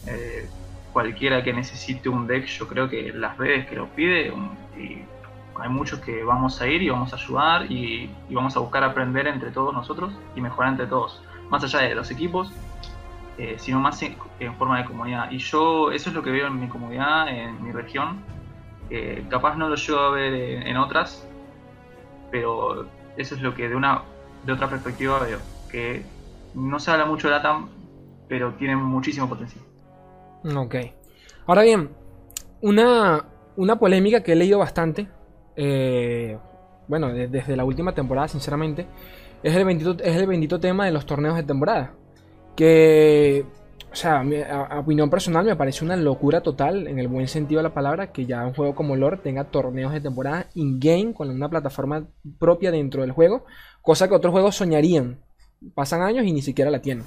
[0.07, 0.49] Eh,
[0.93, 4.33] cualquiera que necesite un deck, yo creo que las redes que lo pide,
[4.79, 5.03] y
[5.61, 8.85] hay muchos que vamos a ir y vamos a ayudar y, y vamos a buscar
[8.85, 11.21] aprender entre todos nosotros y mejorar entre todos.
[11.51, 12.53] Más allá de los equipos,
[13.37, 15.29] eh, sino más en, en forma de comunidad.
[15.33, 18.21] Y yo, eso es lo que veo en mi comunidad, en mi región.
[18.91, 21.27] Eh, capaz no lo llevo a ver en, en otras,
[22.31, 24.03] pero eso es lo que de una
[24.45, 25.41] de otra perspectiva veo.
[25.75, 26.03] Que
[26.55, 27.69] no se habla mucho de la TAM,
[28.29, 29.65] pero tiene muchísimo potencial.
[30.57, 30.77] Ok.
[31.47, 31.91] Ahora bien,
[32.61, 33.25] una,
[33.57, 35.09] una polémica que he leído bastante,
[35.57, 36.39] eh,
[36.87, 38.87] bueno, de- desde la última temporada, sinceramente,
[39.43, 41.93] es el, bendito, es el bendito tema de los torneos de temporada.
[42.55, 43.45] Que,
[43.91, 47.59] o sea, a, a- opinión personal me parece una locura total, en el buen sentido
[47.59, 51.31] de la palabra, que ya un juego como Lore tenga torneos de temporada in-game con
[51.31, 52.05] una plataforma
[52.39, 53.45] propia dentro del juego,
[53.83, 55.19] cosa que otros juegos soñarían.
[55.75, 57.05] Pasan años y ni siquiera la tienen.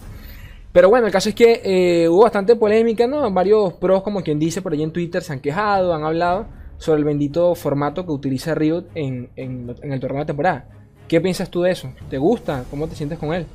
[0.72, 3.30] Pero bueno, el caso es que eh, hubo bastante polémica, ¿no?
[3.32, 6.46] Varios pros, como quien dice, por ahí en Twitter se han quejado, han hablado
[6.78, 10.68] sobre el bendito formato que utiliza Riot en, en- en el torneo de temporada.
[11.08, 11.92] ¿Qué piensas tú de eso?
[12.10, 12.66] ¿Te gusta?
[12.70, 13.46] ¿Cómo te sientes con él?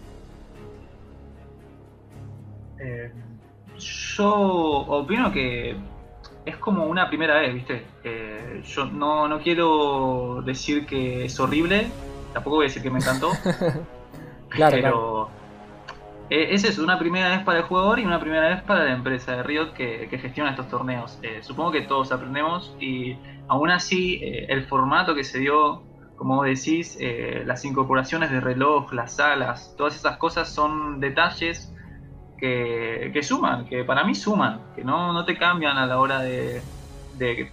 [2.80, 3.12] Eh,
[4.08, 5.76] yo opino que
[6.44, 7.82] es como una primera vez, ¿viste?
[8.04, 11.86] Eh, yo no, no quiero decir que es horrible,
[12.32, 13.30] tampoco voy a decir que me encantó,
[14.54, 15.30] Claro, pero
[16.30, 18.92] eh, es eso, una primera vez para el jugador y una primera vez para la
[18.92, 21.18] empresa de Riot que, que gestiona estos torneos.
[21.22, 25.82] Eh, supongo que todos aprendemos y aún así eh, el formato que se dio,
[26.16, 31.70] como decís, eh, las incorporaciones de reloj, las salas, todas esas cosas son detalles
[32.38, 36.20] que, que suman, que para mí suman, que no, no te cambian a la hora
[36.20, 36.62] de,
[37.18, 37.52] de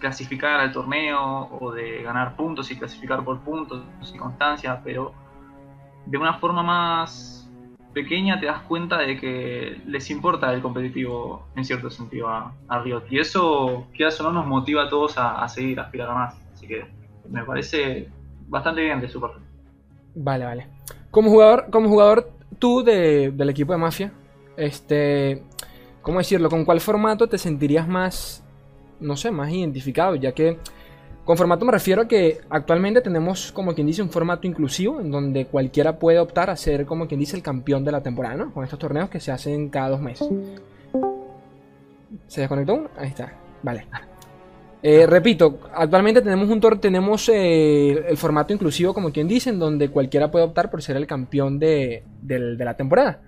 [0.00, 3.82] clasificar al torneo o de ganar puntos y clasificar por puntos
[4.14, 5.14] y constancia, pero
[6.08, 7.48] de una forma más
[7.92, 13.04] pequeña te das cuenta de que les importa el competitivo en cierto sentido a, Riot.
[13.10, 16.14] Y eso, quizás o no, nos motiva a todos a, a seguir, a aspirar a
[16.14, 16.34] más.
[16.54, 16.84] Así que
[17.28, 18.08] me parece
[18.48, 19.40] bastante bien de su parte.
[20.14, 20.66] Vale, vale.
[21.10, 24.12] Como jugador, como jugador tú de- del equipo de Mafia,
[24.56, 25.42] este,
[26.02, 26.48] ¿cómo decirlo?
[26.48, 28.42] ¿Con cuál formato te sentirías más,
[29.00, 30.14] no sé, más identificado?
[30.14, 30.58] Ya que
[31.28, 35.10] con formato me refiero a que actualmente tenemos, como quien dice, un formato inclusivo en
[35.10, 38.54] donde cualquiera puede optar a ser, como quien dice, el campeón de la temporada, ¿no?
[38.54, 40.26] Con estos torneos que se hacen cada dos meses.
[42.28, 42.88] ¿Se desconectó?
[42.96, 43.34] Ahí está.
[43.62, 43.86] Vale.
[44.82, 49.58] Eh, repito, actualmente tenemos un tor tenemos eh, el formato inclusivo, como quien dice, en
[49.58, 53.20] donde cualquiera puede optar por ser el campeón de, la temporada.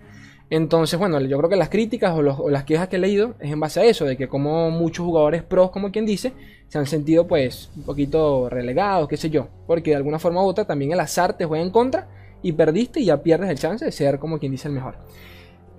[0.48, 3.60] Entonces, bueno, yo creo que las críticas o las quejas que he leído es en
[3.60, 6.32] base a eso, de que como muchos jugadores pros, como quien dice,
[6.70, 9.48] se han sentido pues un poquito relegados, qué sé yo.
[9.66, 12.06] Porque de alguna forma u otra también el azar te juega en contra
[12.42, 14.94] y perdiste y ya pierdes el chance de ser, como quien dice, el mejor.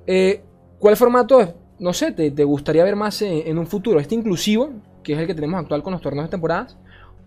[0.06, 0.42] Eh,
[0.80, 4.02] ¿Cuál formato, no sé, te, te gustaría ver más en, un futuro?
[4.02, 4.70] ¿Este inclusivo,
[5.02, 6.78] que es el que tenemos actual con los torneos de temporadas?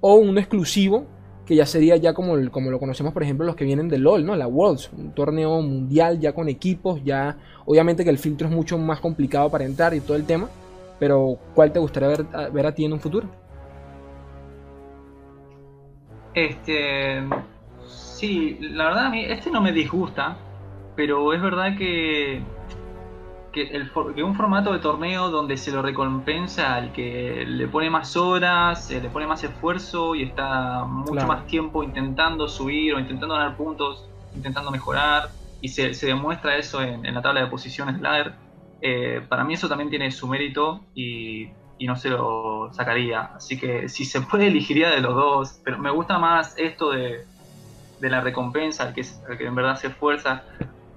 [0.00, 1.06] ¿O uno exclusivo
[1.46, 4.26] que ya sería ya como, como lo conocemos, por ejemplo, los que vienen de LOL,
[4.26, 4.36] ¿no?
[4.36, 8.76] La Worlds, un torneo mundial ya con equipos, ya obviamente que el filtro es mucho
[8.76, 10.48] más complicado para entrar y todo el tema,
[10.98, 13.43] pero ¿cuál te gustaría ver, ver a ti en un futuro?
[16.34, 17.22] Este.
[17.86, 20.36] Sí, la verdad a mí este no me disgusta,
[20.96, 22.42] pero es verdad que.
[23.52, 27.68] Que, el, for- que un formato de torneo donde se lo recompensa al que le
[27.68, 31.28] pone más horas, eh, le pone más esfuerzo y está mucho Claro.
[31.28, 35.28] más tiempo intentando subir o intentando ganar puntos, intentando mejorar,
[35.60, 38.32] y se, se demuestra eso en, en la tabla de posiciones de ladder,
[38.80, 43.22] eh, para mí eso también tiene su mérito y, y no se lo sacaría.
[43.34, 45.60] Así que si se puede, elegiría de los dos.
[45.64, 47.26] Pero me gusta más esto de,
[48.00, 50.44] de la recompensa, al que, al que en verdad se esfuerza.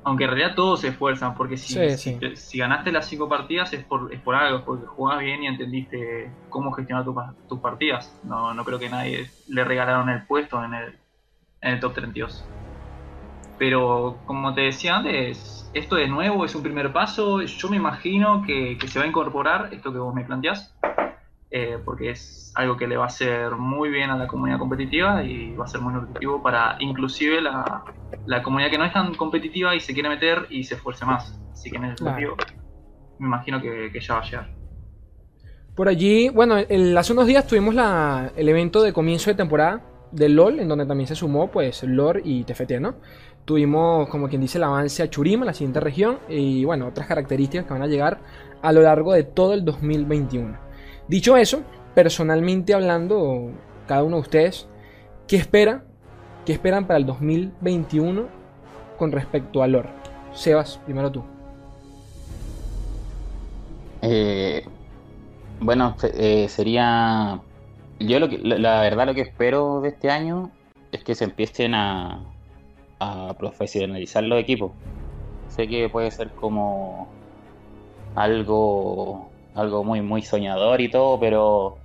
[0.04, 2.18] Aunque en realidad todos se esfuerzan, porque si, Sí, si, sí.
[2.20, 5.48] te- si ganaste las cinco partidas es por, es por algo, porque jugás bien y
[5.48, 7.14] entendiste cómo gestionar tu
[7.50, 8.18] tus partidas.
[8.24, 11.00] No, no creo que nadie le regalaron el puesto en el,
[11.62, 12.42] en el top 32.
[13.58, 17.42] Pero como te decía antes, esto de nuevo es un primer paso.
[17.42, 20.76] Yo me imagino que, que se va a incorporar esto que vos me planteás,
[21.52, 25.24] eh, porque es algo que le va a hacer muy bien a la comunidad competitiva
[25.24, 27.84] y va a ser muy nutritivo para inclusive la,
[28.26, 31.42] la comunidad que no es tan competitiva y se quiere meter y se esfuerce más.
[31.54, 32.04] Así que en ese Claro.
[32.04, 32.36] sentido,
[33.20, 34.50] me imagino que, que ya va a llegar.
[35.76, 39.82] Por allí, bueno, el- hace unos días tuvimos la, el evento de comienzo de temporada
[40.12, 42.96] de LOL, en donde también se sumó pues LOR y TFT, ¿no?
[43.48, 47.66] Tuvimos, como quien dice, el avance a Churima, la siguiente región, y bueno, otras características
[47.66, 48.20] que van a llegar
[48.62, 50.58] a lo largo de todo el 2021.
[51.08, 51.62] Dicho eso,
[51.96, 53.52] personalmente hablando,
[53.88, 54.68] cada uno de ustedes,
[55.30, 55.86] ¿qué espera?
[56.46, 58.28] ¿Qué esperan para el 2021
[59.00, 59.88] con respecto a LOR?
[60.34, 61.24] Sebas, primero tú.
[64.02, 64.66] Eh,
[65.62, 67.40] bueno, eh, sería.
[68.02, 70.52] Yo la verdad lo que espero de este año
[70.92, 72.26] es que se empiecen a,
[73.00, 74.72] a profesionalizar los equipos.
[75.50, 77.08] Sé que puede ser como
[78.16, 81.78] algo, algo muy, muy soñador y todo, pero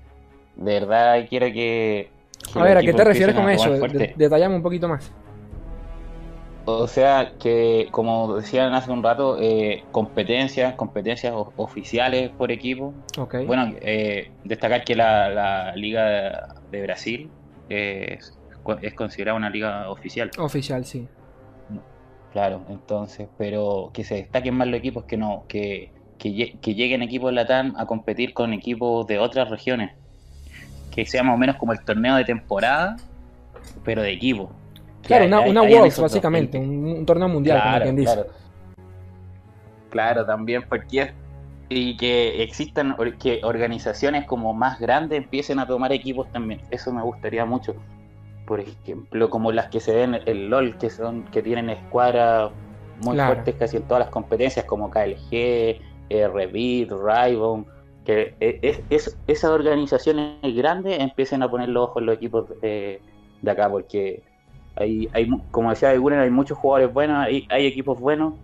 [0.56, 2.10] de verdad quiero que.
[2.52, 3.70] que A ver, ¿a qué te refieres con eso?
[3.72, 5.10] De- detallame un poquito más.
[6.64, 12.94] O sea, que como decían hace un rato, eh, competencias, competencias oficiales por equipo.
[13.46, 17.30] Bueno, eh, destacar que la, la Liga de Brasil
[17.68, 18.38] es,
[18.80, 20.30] es considerada una liga oficial.
[20.38, 21.06] Oficial, sí.
[22.32, 26.74] Claro, entonces, pero que se destaquen más los equipos, que no, que, que, lle- que
[26.74, 29.92] lleguen equipos de Latam a competir con equipos de otras regiones.
[30.90, 32.96] Que sea más o menos como el torneo de temporada,
[33.84, 34.50] pero de equipo.
[35.02, 38.14] Claro, hay- una, hay- una Worlds, básicamente, un, un torneo mundial, como Claro, quien dice.
[38.14, 38.30] claro.
[39.90, 41.12] Claro, también porque
[41.68, 46.60] y que existan que organizaciones como más grandes empiecen a tomar equipos también.
[46.70, 47.74] Eso me gustaría mucho.
[48.52, 52.52] Por ejemplo, como las que se ven en el LOL, que son que tienen escuadras
[52.98, 53.34] muy Claro.
[53.34, 57.66] fuertes casi en todas las competencias, como KLG, eh, Revit, Ribbon,
[58.04, 63.00] que es, es- esas organizaciones grandes empiecen a poner los ojos en los equipos eh,
[63.40, 64.22] de acá, porque
[64.76, 68.34] hay, hay, como decía Guren, hay muchos jugadores buenos, hay, hay equipos buenos,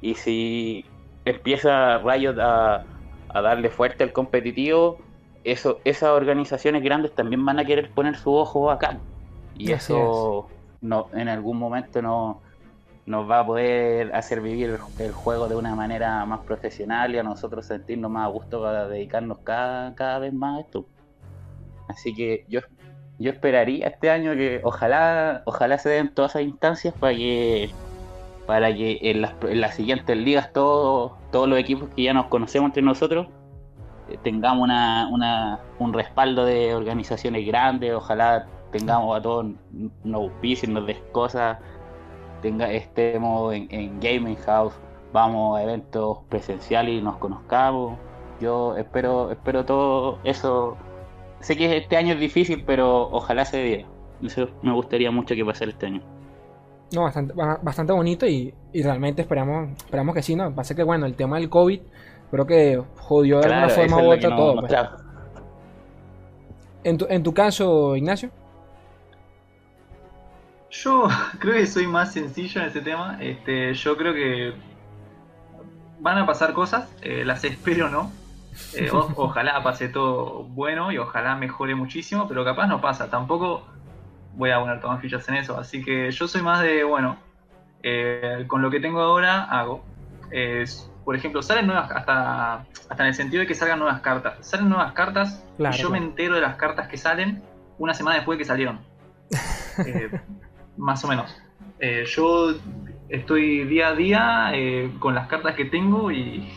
[0.00, 0.84] y si
[1.24, 2.86] empieza Riot a,
[3.28, 4.98] a darle fuerte al competitivo,
[5.44, 9.00] eso, esas organizaciones grandes también van a querer poner su ojo acá.
[9.58, 10.48] Y Así eso
[10.80, 12.42] no, en algún momento no,
[13.06, 17.18] nos va a poder hacer vivir el, el juego de una manera más profesional y
[17.18, 20.86] a nosotros sentirnos más a gusto para dedicarnos cada, cada vez más a esto.
[21.88, 22.60] Así que yo,
[23.18, 27.70] yo esperaría este año que ojalá, ojalá se den todas esas instancias para que
[28.46, 32.26] para que en las, en las siguientes ligas todos todos los equipos que ya nos
[32.26, 33.26] conocemos entre nosotros
[34.08, 38.46] eh, tengamos una, una, un respaldo de organizaciones grandes, ojalá
[38.78, 39.46] tengamos a todos,
[40.04, 41.58] nos auspicien, nos des cosas,
[42.42, 44.74] tenga, estemos en, en Gaming House,
[45.12, 47.98] vamos a eventos presenciales y nos conozcamos.
[48.40, 50.76] Yo espero, espero todo eso.
[51.40, 53.86] Sé que este año es difícil, pero ojalá se diera.
[54.22, 56.02] Eso me gustaría mucho que pasara este año.
[56.94, 60.54] No, bastante, ba- bastante bonito y, y realmente esperamos, esperamos que sí, ¿no?
[60.54, 61.80] Pasa que, bueno, el tema del COVID
[62.30, 64.54] creo que jodió de alguna Claro, forma eso u otra no- todo.
[64.54, 64.72] no pues.
[64.72, 64.96] está-
[66.84, 68.30] En, tu, en tu caso, Ignacio,
[70.82, 71.08] Yo
[71.38, 73.16] creo que soy más sencillo en ese tema.
[73.20, 74.54] Este, yo creo que
[76.00, 78.12] van a pasar cosas, eh, las espero no.
[78.74, 83.10] Eh, o- ojalá pase todo bueno y ojalá mejore muchísimo, pero capaz no pasa.
[83.10, 83.66] Tampoco
[84.34, 85.58] voy a poner todas fichas en eso.
[85.58, 87.16] Así que yo soy más de, bueno,
[87.82, 89.84] eh, con lo que tengo ahora hago.
[90.30, 92.54] Es, por ejemplo, salen nuevas, hasta,
[92.88, 94.34] hasta en el sentido de que salgan nuevas cartas.
[94.46, 96.00] Salen nuevas cartas Claro, y yo claro.
[96.02, 97.42] me entero de las cartas que salen
[97.78, 98.80] una semana después de que salieron.
[99.86, 100.08] Eh,
[100.76, 101.34] más o menos.
[101.78, 102.54] Eh, yo
[103.08, 106.48] estoy día a día eh, con las cartas que tengo y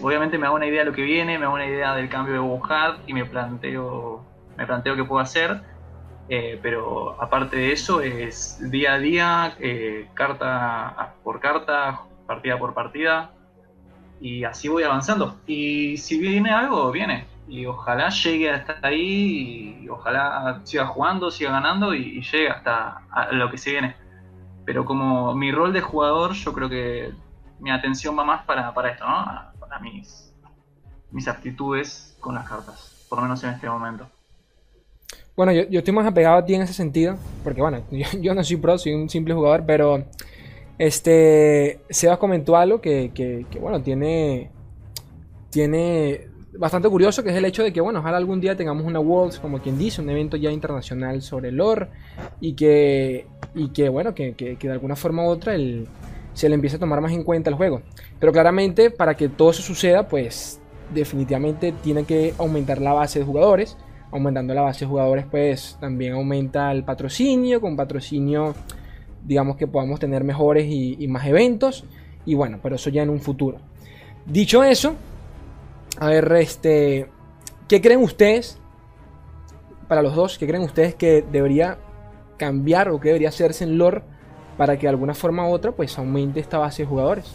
[0.00, 2.34] obviamente me hago una idea de lo que viene, me hago una idea del cambio
[2.34, 4.24] de Wuhard y me planteo,
[4.56, 5.60] me planteo qué puedo hacer.
[6.62, 9.56] pero aparte de eso es día a día,
[10.14, 13.32] carta por carta, partida por partida
[14.20, 15.36] y así voy avanzando.
[15.46, 21.50] Y si viene algo, viene y ojalá llegue hasta ahí y ojalá siga jugando, siga
[21.50, 23.94] ganando y, llegue hasta lo que se viene.
[24.64, 27.12] Pero como mi rol de jugador, yo creo que
[27.60, 29.26] mi atención va más para, esto, ¿no?
[29.60, 30.32] Para mis,
[31.10, 34.08] mis aptitudes con las cartas, por lo menos en este momento.
[35.36, 37.84] Bueno, yo, estoy más apegado a ti en ese sentido, porque bueno,
[38.22, 40.06] yo, no soy pro, soy un simple jugador, pero
[40.78, 44.50] este Sebas comentó algo que, que, que bueno, tiene,
[45.50, 49.00] tiene bastante curioso, que es el hecho de que, bueno, ojalá algún día tengamos una
[49.00, 51.88] Worlds, como quien dice, un evento ya internacional sobre lore,
[52.40, 55.86] y que, y que bueno, que, que, de alguna forma u otra el,
[56.34, 57.82] se le empiece a tomar más en cuenta el juego.
[58.18, 60.60] Pero claramente, para que todo eso suceda, pues
[60.92, 63.76] definitivamente tiene que aumentar la base de jugadores.
[64.10, 67.60] Aumentando la base de jugadores, pues también aumenta el patrocinio.
[67.62, 68.54] Con patrocinio,
[69.24, 71.84] digamos que podamos tener mejores y, y más eventos.
[72.26, 73.58] Y bueno, pero eso ya en un futuro.
[74.26, 74.94] Dicho eso,
[75.98, 77.08] a ver, este.
[77.68, 78.58] ¿Qué creen ustedes?
[79.88, 81.78] Para los dos, ¿qué creen ustedes que debería
[82.38, 84.02] cambiar o que debería hacerse en lore
[84.56, 87.32] para que de alguna forma u otra pues aumente esta base de jugadores?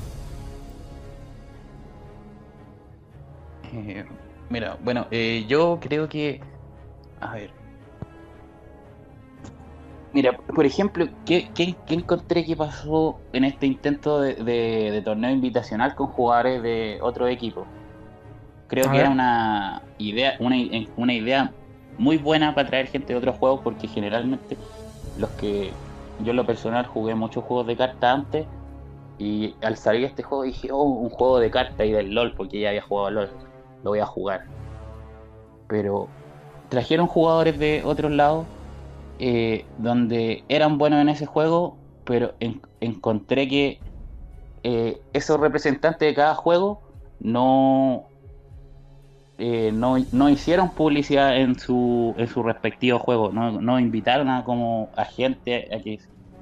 [3.74, 4.06] Eh,
[4.50, 6.42] mira, bueno, eh, yo creo que.
[7.20, 7.52] A ver.
[10.14, 11.50] Mira, por ejemplo, ¿qué,
[11.90, 17.68] encontré que pasó en este intento de torneo invitacional con jugadores de otro equipo?
[18.68, 20.58] Creo que era una idea, una,
[20.98, 21.54] una idea
[21.98, 24.58] muy buena para traer gente de otros juegos porque generalmente
[25.18, 25.72] los que
[26.20, 28.46] yo en lo personal jugué muchos juegos de cartas antes
[29.20, 32.60] y al salir este juego dije, oh, un juego de cartas y del LOL porque
[32.60, 33.30] ya había jugado LOL,
[33.84, 34.46] lo voy a jugar.
[35.68, 36.08] Pero
[36.70, 38.46] trajeron jugadores de otros lados
[39.20, 42.36] eh, donde eran buenos en ese juego, pero
[42.80, 43.80] encontré que
[44.64, 46.82] eh, esos representantes de cada juego
[47.20, 48.06] no,
[49.40, 54.44] eh, no, no, hicieron publicidad en su, en su respectivo juego, no, no invitaron a
[54.44, 56.00] como a gente a que,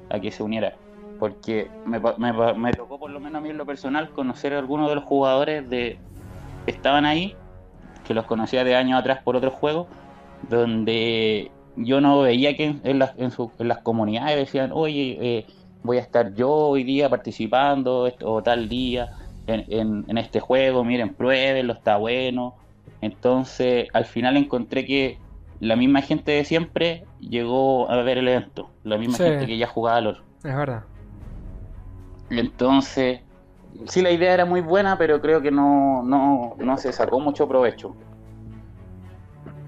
[0.10, 0.76] a que se uniera.
[1.20, 4.60] Porque me, me, me, tocó por lo menos a mí en lo personal conocer a
[4.60, 5.98] algunos de los jugadores de,
[6.66, 7.36] que estaban ahí,
[8.06, 9.88] que los conocía de años atrás por otros juegos,
[10.50, 15.46] donde yo no veía que en, las, en, en las comunidades decían, oye, eh,
[15.84, 19.10] voy a estar yo hoy día participando o tal día
[19.48, 22.56] en este juego, miren, pruébenlo, está bueno
[23.06, 25.20] entonces, al final encontré que
[25.60, 28.72] la misma gente de siempre llegó a ver el evento.
[28.84, 30.24] La misma gente que ya jugaba LOL.
[30.44, 30.84] Es verdad.
[32.32, 33.22] Entonces,
[33.86, 37.48] sí, la idea era muy buena, pero creo que no, no, no se sacó mucho
[37.48, 37.96] provecho.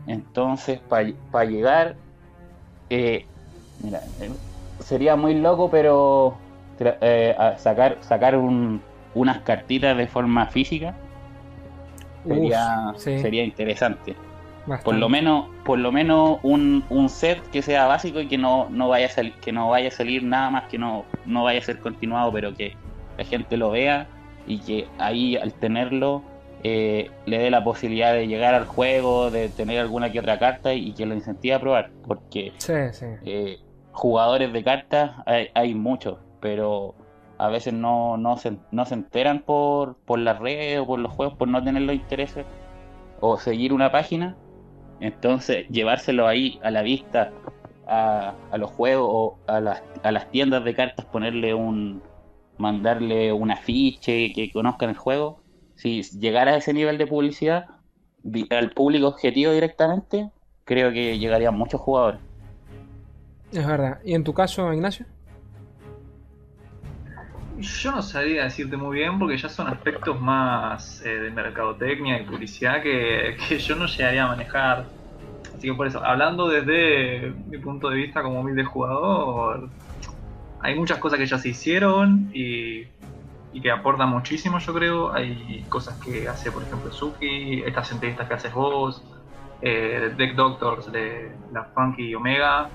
[0.08, 1.96] Entonces, para llegar,
[2.90, 3.28] eh,
[3.84, 4.32] mira, eh,
[4.80, 6.38] sería muy loco, pero
[6.80, 10.96] eh, sacar, sacar unas cartitas de forma física
[12.28, 14.16] sería, sería interesante.
[14.84, 18.68] Por lo menos, por lo menos un, un, set que sea básico y que no,
[18.70, 21.60] no vaya a salir, que no vaya a salir nada más, que no, no vaya
[21.60, 22.76] a ser continuado, pero que
[23.18, 24.08] la gente lo vea
[24.46, 26.22] y que ahí al tenerlo
[26.64, 30.74] eh, le dé la posibilidad de llegar al juego, de tener alguna que otra carta
[30.74, 31.92] y, que lo incentive a probar.
[32.06, 32.52] Porque
[33.24, 33.60] eh,
[33.94, 36.94] jugadores de cartas hay, hay muchos, pero
[37.38, 41.14] a veces no, no, se, no se enteran por, por las redes o por los
[41.14, 42.46] juegos por no tener los intereses
[43.20, 44.36] o seguir una página.
[45.00, 47.32] Entonces, llevárselo ahí a la vista
[47.88, 52.02] a, los juegos o a las, a las tiendas de cartas, ponerle un.
[52.58, 55.42] mandarle un afiche que conozcan el juego.
[55.76, 57.68] Si llegara a ese nivel de publicidad,
[58.50, 60.32] al público objetivo directamente,
[60.66, 62.20] creo que llegarían muchos jugadores.
[63.52, 64.00] Es verdad.
[64.04, 65.06] ¿Y en tu caso, Ignacio?
[67.58, 72.26] Yo no sabría decirte muy bien porque ya son aspectos más eh, de mercadotecnia y
[72.26, 74.90] publicidad que, yo no llegaría a manejar.
[75.56, 79.70] Así que por eso, hablando desde mi punto de vista como humilde jugador,
[80.60, 82.86] hay muchas cosas que ya se hicieron y,
[83.60, 85.14] que aportan muchísimo, yo creo.
[85.14, 89.04] Hay cosas que hace, por ejemplo, Suki, estas entrevistas que haces vos,
[89.62, 92.70] eh, Deck Doctors de la Funky Omega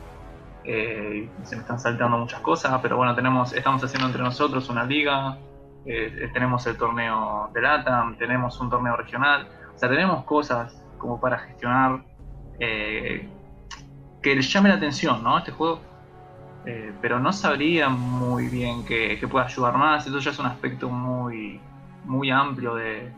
[0.65, 4.85] eh, se me están saltando muchas cosas, pero bueno, tenemos, estamos haciendo entre nosotros una
[4.85, 5.39] liga,
[5.85, 11.21] eh, tenemos el torneo de LATAM, tenemos un torneo regional, o sea, tenemos cosas como
[11.21, 12.05] para gestionar,
[12.61, 13.29] eh,
[14.23, 15.39] que le llame la atención, ¿no?
[15.39, 15.81] Este juego.
[17.01, 20.07] Pero no sabría muy bien que, que pueda ayudar más.
[20.07, 21.61] Esto ya es un aspecto muy,
[22.05, 23.13] muy amplio de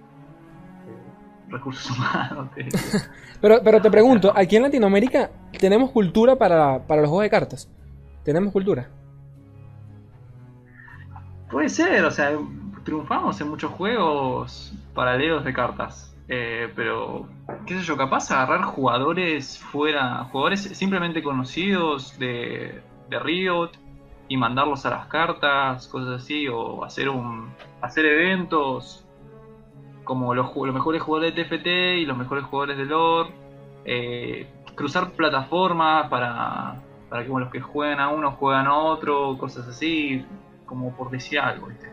[1.49, 2.51] recursos humanos.
[2.55, 2.69] te.
[3.41, 7.71] Pero, pero te pregunto, aquí en Latinoamérica tenemos cultura para, para los juegos de cartas.
[8.25, 8.89] Tenemos cultura.
[11.51, 12.33] Puede ser, o sea,
[12.85, 16.15] triunfamos en muchos juegos paralelos de cartas.
[16.29, 17.29] Eh, pero,
[17.67, 22.81] qué sé yo, capaz agarrar jugadores fuera, jugadores simplemente conocidos de,
[23.11, 23.73] de Riot
[24.29, 29.04] y mandarlos a las cartas, cosas así, o hacer un hacer eventos
[30.05, 31.67] como los, mejores jugadores de TFT
[32.03, 33.31] y los mejores jugadores de lore,
[33.85, 39.37] eh, cruzar plataformas para, para que bueno, los que juegan a uno juegan a otro,
[39.39, 40.25] cosas así,
[40.67, 41.89] como por decir algo, ¿viste?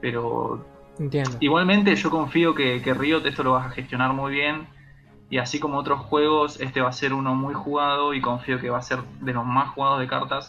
[0.00, 0.64] Pero
[0.98, 1.38] Entiendo.
[1.40, 4.66] Igualmente yo confío que, que Riot esto lo va a gestionar muy bien
[5.30, 8.68] y así como otros juegos, este va a ser uno muy jugado y confío que
[8.68, 10.48] va a ser de los más jugados de cartas.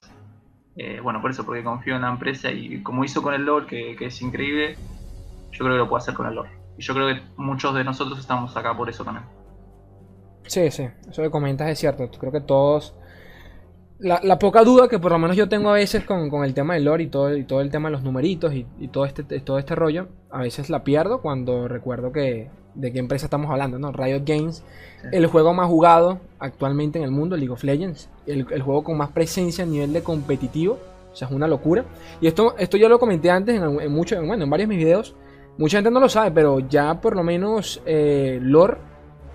[0.75, 3.65] Eh, bueno, por eso, porque confío en la empresa y como hizo con el LoL,
[3.65, 4.75] que, que es increíble,
[5.51, 6.47] yo creo que lo puede hacer con el LoL.
[6.77, 9.25] Y yo creo que muchos de nosotros estamos acá por eso también.
[10.47, 12.09] Sí, sí, eso que comentas es cierto.
[12.19, 12.95] Creo que todos.
[13.99, 16.55] La, la poca duda que por lo menos yo tengo a veces con, con el
[16.55, 19.05] tema del lore y todo, y todo el tema de los numeritos y, y todo,
[19.05, 23.51] este, todo este rollo, a veces la pierdo cuando recuerdo que de qué empresa estamos
[23.51, 23.91] hablando, ¿no?
[23.91, 24.63] Riot Games,
[25.01, 25.07] Sí.
[25.11, 28.97] el juego más jugado actualmente en el mundo, League of Legends, el, el juego con
[28.97, 30.77] más presencia a nivel de competitivo,
[31.11, 31.85] o sea, es una locura.
[32.21, 34.83] Y esto, esto yo lo comenté antes en, en muchos, bueno, en varios de mis
[34.83, 35.15] videos,
[35.61, 38.77] mucha gente no lo sabe, pero ya por lo menos eh, lore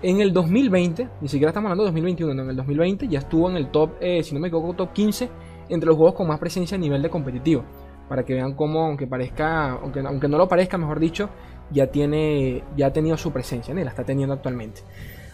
[0.01, 3.49] en el 2020, ni siquiera estamos hablando de 2021, no, en el 2020 ya estuvo
[3.49, 5.29] en el top, eh, si no me equivoco, top 15
[5.69, 7.63] entre los juegos con más presencia a nivel de competitivo.
[8.09, 11.29] Para que vean cómo, aunque parezca, aunque, aunque no lo parezca, mejor dicho,
[11.71, 13.81] ya tiene, ya ha tenido su presencia, ¿no?
[13.81, 14.81] La está teniendo actualmente.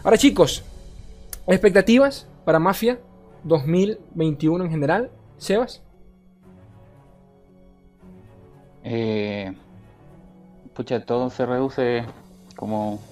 [0.04, 0.64] Ahora chicos,
[1.46, 3.00] expectativas para Mafia
[3.42, 5.82] 2021 en general, Sebas.
[8.84, 9.52] Eh,
[10.74, 12.14] pucha, todo se reduce
[12.56, 13.10] como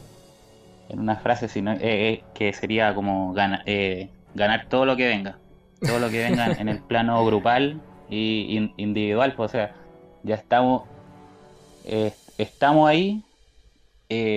[0.88, 5.08] en una frase sino, eh, eh, que sería como gana- eh, ganar todo lo que
[5.08, 5.42] venga.
[5.84, 9.34] Todo lo que venga en el plano grupal y in- individual.
[9.36, 9.76] Pues, o sea,
[10.22, 10.90] ya estamos,
[12.36, 13.24] estamos ahí.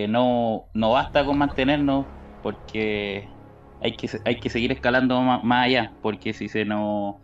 [0.09, 2.07] no, no basta con mantenernos
[2.41, 3.38] porque
[3.80, 5.97] hay que, hay que seguir escalando más, allá.
[6.01, 7.17] Porque si se nos,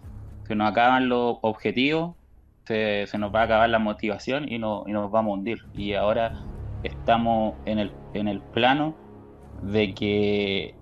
[0.45, 2.17] se nos acaban los objetivos,
[2.65, 5.59] se, se nos va a acabar la motivación y, no, y nos vamos a hundir.
[5.73, 6.33] Y ahora
[6.81, 9.01] estamos en el, en el plano
[9.53, 10.79] de que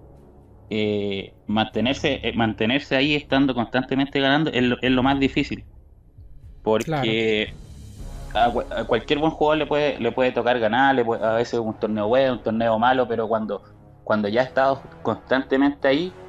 [0.69, 5.67] eh, mantenerse, eh, mantenerse ahí estando constantemente ganando es lo, es lo más difícil.
[6.61, 7.49] Porque
[8.33, 11.33] a, cua- a cualquier buen jugador le puede, le puede tocar ganar, le puede- a
[11.35, 13.63] veces un torneo bueno, un torneo malo, pero cuando,
[14.03, 16.19] cuando ya has estado constantemente ahí,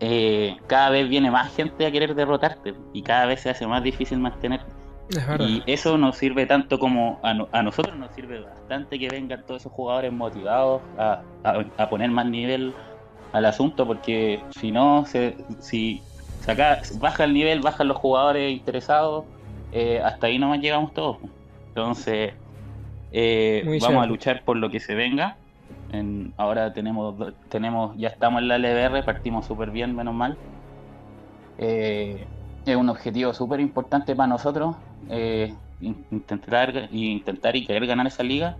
[0.00, 3.82] eh, cada vez viene más gente a querer derrotarte y cada vez se hace más
[3.84, 4.66] difícil mantener.
[5.08, 5.16] Es.
[5.48, 9.44] Y eso nos sirve tanto como a, no- a nosotros nos sirve bastante que vengan
[9.46, 12.72] todos esos jugadores motivados a, a- a poner más nivel
[13.32, 16.00] al asunto, porque si no, se, si
[16.40, 19.24] se acaba- baja el nivel, bajan los jugadores interesados,
[19.72, 21.18] eh, hasta ahí nomás llegamos todos.
[21.68, 22.32] Entonces,
[23.12, 25.36] eh, vamos a luchar por lo que se venga.
[25.92, 27.14] En- ahora tenemos,
[27.48, 30.36] tenemos, ya estamos en la LBR, partimos súper bien, menos mal.
[31.58, 32.24] Eh,
[32.66, 34.76] es un objetivo súper importante para nosotros,
[35.10, 38.56] eh, in- intentar, y intentar y querer ganar esa liga.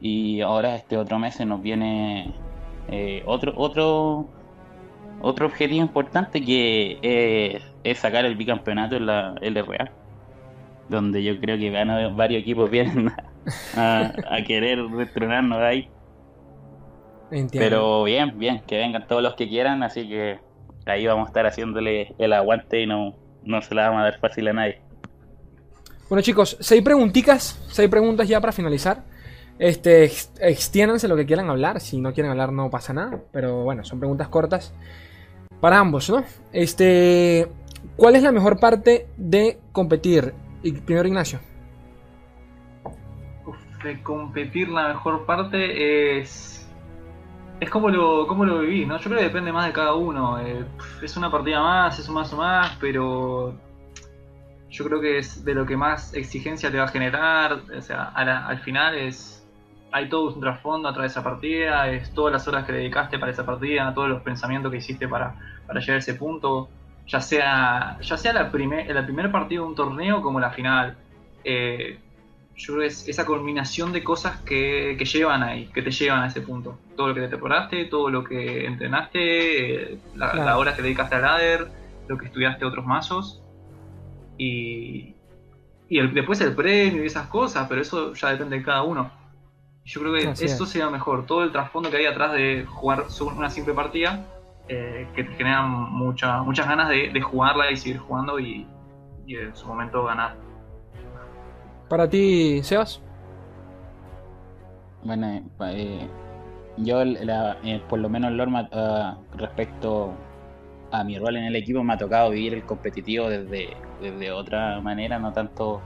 [0.00, 2.32] Y ahora este otro mes nos viene
[2.88, 4.26] eh, otro, otro,
[5.20, 9.90] otro objetivo importante que eh, es sacar el bicampeonato en la LRA,
[10.88, 13.10] donde yo creo que van varios equipos vienen
[13.76, 15.88] a, a querer destronarnos de ahí.
[17.30, 17.58] Entiendo.
[17.58, 20.38] Pero bien, bien, que vengan todos los que quieran, así que
[20.84, 24.18] ahí vamos a estar haciéndole el aguante y no, no se la vamos a dar
[24.20, 24.85] fácil a nadie.
[26.08, 29.02] Bueno chicos, seis preguntitas, seis preguntas ya para finalizar.
[29.58, 33.64] Este, ex- extiéndanse lo que quieran hablar, si no quieren hablar no pasa nada, pero
[33.64, 34.74] bueno, son preguntas cortas
[35.60, 36.22] para ambos, ¿no?
[36.52, 37.48] Este,
[37.96, 40.34] ¿cuál es la mejor parte de competir?
[40.84, 41.40] Primero Ignacio.
[44.02, 46.68] Competir la mejor parte es.
[47.60, 48.98] Es como lo, como lo vivís, ¿no?
[48.98, 50.40] Yo creo que depende más de cada uno.
[50.40, 50.64] eh,
[51.02, 53.54] es una partida más, es un más o más, pero.
[54.70, 57.60] Yo creo que es de lo que más exigencia te va a generar.
[57.76, 59.32] O sea, a la- al final es.
[59.92, 63.18] Hay todo un trasfondo atrás de esa partida, es todas las horas que le dedicaste
[63.18, 65.36] para esa partida, todos los pensamientos que hiciste para,
[65.66, 66.68] para llegar a ese punto.
[67.06, 70.96] Ya sea, ya sea la primer, el primer partido de un torneo como la final.
[71.44, 72.00] Eh,
[72.56, 76.22] yo creo que es esa combinación de cosas que, que, llevan ahí, que te llevan
[76.22, 76.78] a ese punto.
[76.96, 81.14] Todo lo que te preparaste, todo lo que entrenaste, eh, la, la hora que dedicaste
[81.14, 81.68] al ladder,
[82.08, 83.42] lo que estudiaste otros mazos.
[84.38, 85.14] Y,
[85.88, 89.10] y el, después el premio y esas cosas, pero eso ya depende de cada uno.
[89.84, 91.26] Yo creo que eso sería mejor.
[91.26, 93.04] Todo el trasfondo que hay atrás de jugar
[93.36, 94.26] una simple partida,
[94.68, 98.66] eh, que te generan mucha, muchas ganas de, de jugarla y seguir jugando y,
[99.26, 100.34] y en su momento ganar.
[101.88, 103.00] Para ti, Sebas.
[105.04, 106.08] Bueno, eh,
[106.78, 110.14] yo eh, por lo menos Lorma uh, respecto
[110.90, 114.80] a mi rol en el equipo me ha tocado vivir el competitivo desde, desde otra
[114.80, 115.80] manera, no tanto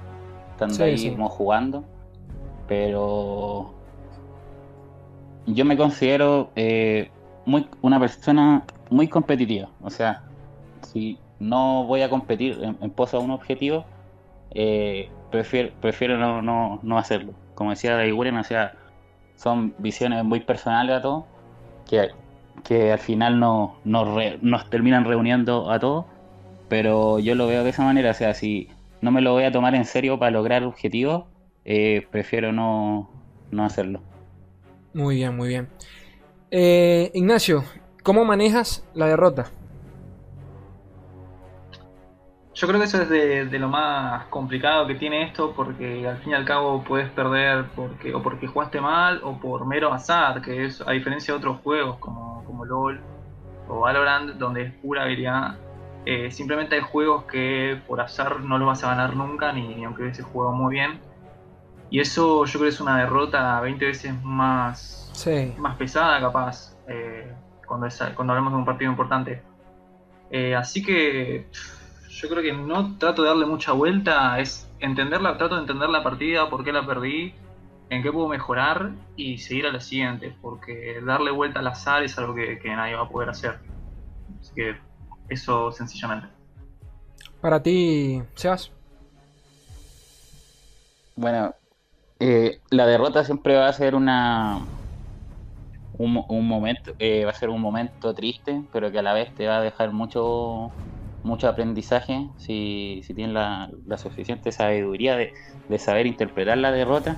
[0.52, 1.84] estando ahí como jugando,
[2.68, 3.74] pero
[5.46, 7.10] yo me considero eh,
[7.46, 10.22] muy una persona muy competitiva, o sea,
[10.82, 13.84] si no voy a competir en, en pos a un objetivo,
[14.52, 17.32] eh, prefiero, prefiero no, no, no, hacerlo.
[17.54, 18.74] Como decía Daiguren, o sea,
[19.36, 21.24] son visiones muy personales a todos,
[21.88, 22.10] que,
[22.62, 26.06] que al final no, nos terminan reuniendo a todos,
[26.68, 28.68] pero yo lo veo de esa manera, o sea, si
[29.00, 31.24] no me lo voy a tomar en serio para lograr objetivos,
[31.64, 33.10] eh, prefiero no,
[33.50, 34.00] no hacerlo.
[34.92, 35.68] Muy bien, muy bien.
[36.50, 37.64] Eh, Ignacio,
[38.02, 39.50] ¿cómo manejas la derrota?
[42.60, 46.32] Yo creo que eso es de, lo más complicado que tiene esto, porque al fin
[46.32, 50.66] y al cabo puedes perder porque o porque jugaste mal o por mero azar, que
[50.66, 53.00] es a diferencia de otros juegos como, como LOL
[53.66, 55.56] o Valorant, donde es pura habilidad.
[56.04, 60.02] Eh, simplemente hay juegos que por azar no lo vas a ganar nunca, ni, aunque
[60.02, 61.00] hubiese jugado muy bien.
[61.88, 65.10] Y eso yo creo que es una derrota 20 veces más,
[65.56, 67.32] más pesada, capaz, eh,
[67.66, 69.42] cuando, cuando hablamos de un partido importante.
[70.30, 71.46] Eh, así que
[72.20, 76.02] yo creo que no trato de darle mucha vuelta, es entenderla, trato de entender la
[76.02, 77.32] partida, por qué la perdí,
[77.88, 82.18] en qué puedo mejorar y seguir a la siguiente, porque darle vuelta al azar es
[82.18, 83.58] algo que, nadie va a poder hacer.
[84.38, 84.76] Así que
[85.28, 86.28] eso sencillamente.
[87.40, 88.70] Para ti, Sebas.
[91.16, 91.54] Bueno,
[92.18, 94.60] eh, la derrota siempre va a ser una
[95.96, 99.46] un, momento, eh, va a ser un momento triste, pero que a la vez te
[99.46, 100.70] va a dejar mucho
[101.22, 105.32] mucho aprendizaje si, si tienes la, suficiente sabiduría de,
[105.78, 107.16] saber interpretar la derrota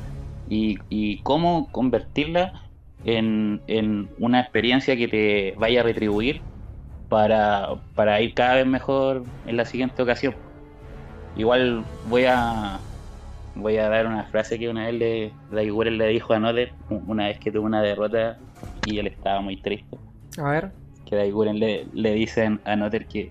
[0.49, 2.69] y, cómo convertirla
[3.05, 6.43] en, una experiencia que te vaya a retribuir
[7.09, 10.35] para, ir cada vez mejor en la siguiente ocasión.
[11.37, 12.79] Igual voy a
[13.55, 17.39] voy a dar una frase que una vez le, le dijo a Noder una vez
[17.39, 18.39] que tuvo una derrota
[18.87, 19.99] y él estaba muy triste.
[20.39, 20.73] A ver.
[21.07, 23.31] Que Daiguren le, le dicen a Noder que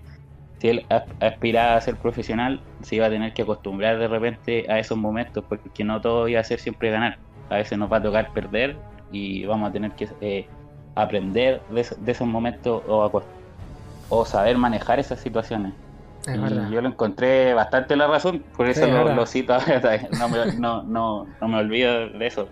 [0.62, 0.86] si él
[1.18, 5.42] aspiraba a ser profesional, se iba a tener que acostumbrar de repente a esos momentos,
[5.48, 7.18] porque no todo iba a ser siempre ganar.
[7.50, 8.76] A veces nos va a tocar perder
[9.10, 10.46] y vamos a tener que eh,
[10.94, 13.24] aprender de, esos momentos o,
[14.08, 15.72] o, saber manejar esas situaciones.
[16.28, 19.56] y yo lo encontré bastante la razón, por eso lo, cito
[20.20, 22.48] no me, no, no, no me olvido de eso.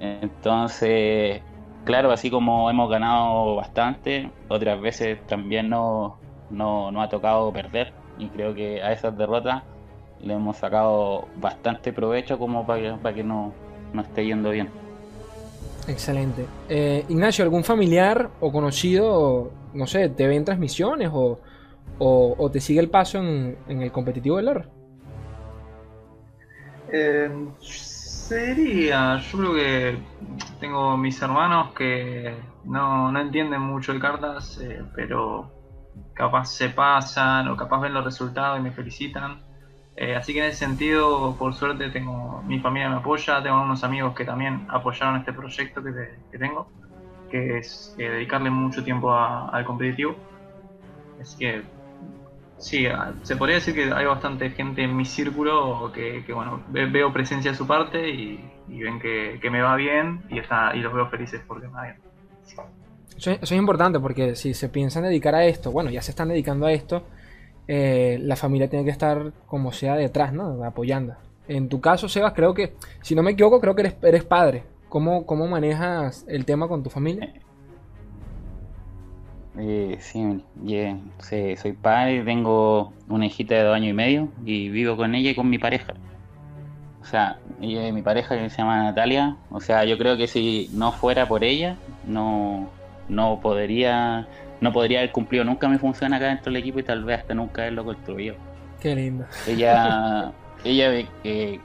[0.00, 1.40] Entonces,
[1.84, 6.18] claro, así como hemos ganado bastante, otras veces también no,
[6.50, 9.62] no, no ha tocado perder y creo que a esas derrotas
[10.20, 13.52] le hemos sacado bastante provecho como para que, para que no,
[13.92, 14.70] no esté yendo bien.
[15.88, 16.46] Excelente.
[16.68, 21.38] Eh, Ignacio, ¿algún familiar o conocido, no sé, te ve en transmisiones o,
[21.98, 24.68] o, te sigue el paso en, en el competitivo del LOR?
[26.92, 27.30] Eh,
[27.60, 29.98] sería, yo creo que
[30.60, 32.34] tengo mis hermanos que
[32.64, 35.50] no, no entienden mucho de cartas, eh, pero
[36.16, 39.38] capaz se pasan o capaz ven los resultados y me felicitan.
[39.96, 43.84] Eh, así que en ese sentido, por suerte, tengo mi familia me apoya, tengo unos
[43.84, 46.68] amigos que también apoyaron este proyecto que, tengo,
[47.30, 50.16] que es eh, dedicarle mucho tiempo al competitivo.
[51.20, 51.62] Así que
[52.58, 52.86] sí,
[53.22, 57.56] se podría decir que hay bastante gente en mi círculo que, bueno, veo presencia de
[57.56, 61.68] su parte y, ven que, me va bien y, está, y los veo felices porque
[61.68, 62.85] me va bien.
[63.16, 66.66] Eso, es importante porque si se piensan dedicar a esto, bueno, ya se están dedicando
[66.66, 67.04] a esto,
[67.68, 70.62] eh, la familia tiene que estar como sea detrás, ¿no?
[70.64, 71.14] Apoyando.
[71.48, 74.64] En tu caso, Sebas, creo que, si no me equivoco, creo que eres, eres padre.
[74.88, 77.32] ¿Cómo, ¿Cómo manejas el tema con tu familia?
[79.58, 80.42] Eh, sí,
[81.18, 85.30] sí, soy padre, tengo una hijita de dos años y medio y vivo con ella
[85.30, 85.94] y con mi pareja.
[87.00, 90.68] O sea, ella, mi pareja que se llama Natalia, o sea, yo creo que si
[90.74, 92.68] no fuera por ella, no,
[93.08, 94.26] no podría
[94.60, 97.34] no podría haber cumplido nunca mi función acá dentro del equipo y tal vez hasta
[97.34, 98.36] nunca haberlo construido.
[98.80, 99.26] Qué lindo.
[99.46, 100.32] Ella,
[100.64, 101.60] ella eh,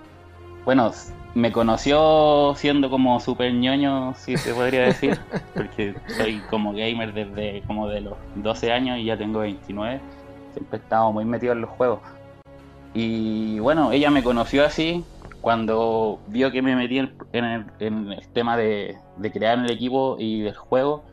[0.65, 0.91] bueno,
[1.33, 5.17] me conoció siendo como super ñoño, si se podría decir,
[5.53, 9.99] porque soy como gamer desde como de los 12 años y ya tengo 29.
[10.53, 11.99] Siempre he estado muy metido en los juegos.
[12.93, 15.05] Y bueno, ella me conoció así
[15.39, 20.17] cuando vio que me metí en el, en el tema de, de, crear el equipo
[20.19, 21.03] y del juego.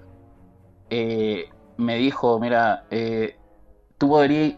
[0.91, 3.36] Eh, me dijo, mira, eh,
[3.99, 4.55] tú podrías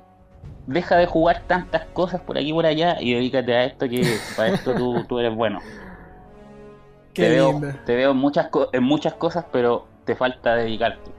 [0.67, 4.05] deja de jugar tantas cosas por aquí y por allá y dedícate a esto que
[4.37, 5.61] para esto tú, tú eres bueno.
[7.15, 11.11] Qué te, veo, te veo en muchas, en muchas cosas, pero te falta dedicarte.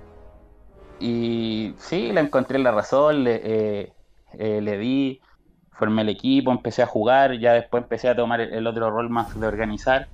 [1.02, 3.94] Y sí, le encontré la razón, le, eh,
[4.34, 5.20] eh, le di,
[5.74, 9.10] formé el equipo, empecé a jugar, ya después empecé a tomar el, el otro rol
[9.10, 10.08] más de organizar,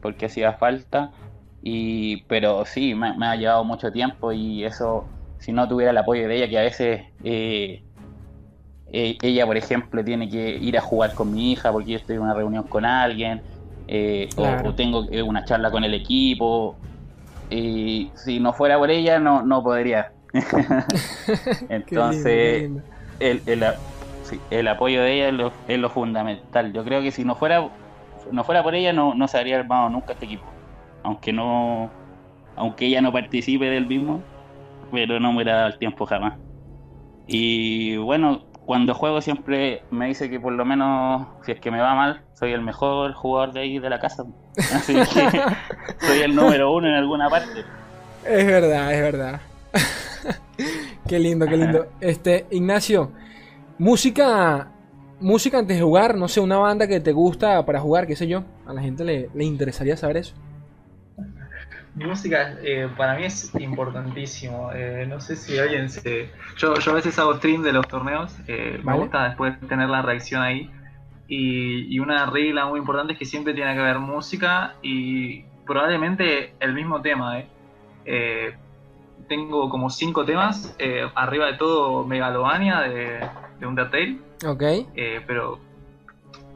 [0.00, 1.12] porque hacía falta.
[1.62, 5.04] Y, pero sí, me, me, ha llevado mucho tiempo y eso,
[5.38, 7.84] si no tuviera el apoyo de ella, que a veces eh,
[8.92, 12.16] eh, ella, por ejemplo, tiene que ir a jugar con mi hija porque yo estoy
[12.16, 13.42] en una reunión con alguien,
[13.86, 14.68] eh, claro.
[14.68, 16.76] o, o, tengo una charla con el equipo.
[17.48, 20.12] Y si no fuera por ella, no, no podría.
[21.68, 22.82] Entonces, lindo,
[23.20, 23.64] el, el,
[24.24, 26.72] sí, el, apoyo de ella es lo, es lo, fundamental.
[26.72, 27.68] Yo creo que si no fuera,
[28.32, 30.44] no fuera por ella, no, no se habría armado nunca este equipo.
[31.02, 31.90] Aunque no,
[32.56, 34.22] aunque ella no participe del mismo,
[34.90, 36.38] pero no me hubiera dado el tiempo jamás.
[37.26, 41.80] Y bueno, cuando juego siempre me dice que por lo menos, si es que me
[41.80, 44.24] va mal, soy el mejor jugador de ahí de la casa.
[44.56, 45.04] Así que
[46.06, 47.60] soy el número uno en alguna parte.
[48.24, 49.40] Es verdad, es verdad.
[51.08, 51.86] qué lindo, qué lindo.
[52.00, 53.10] Este, Ignacio,
[53.78, 54.70] música,
[55.20, 58.28] música antes de jugar, no sé, una banda que te gusta para jugar, qué sé
[58.28, 58.44] yo.
[58.66, 60.34] A la gente le, le interesaría saber eso.
[61.94, 64.70] Mi música eh, para mí es importantísimo.
[64.72, 66.30] Eh, no sé si alguien se.
[66.56, 68.34] Yo, yo a veces hago stream de los torneos.
[68.46, 68.98] Eh, ¿Vale?
[68.98, 70.70] Me gusta después tener la reacción ahí.
[71.28, 76.54] Y, y, una regla muy importante es que siempre tiene que haber música y probablemente
[76.60, 77.42] el mismo tema.
[78.04, 78.54] Eh.
[79.28, 80.74] tengo como cinco temas.
[81.14, 83.20] arriba de todo Megalovania de,
[83.60, 84.18] de Undertale.
[84.46, 84.62] Ok.
[85.26, 85.60] pero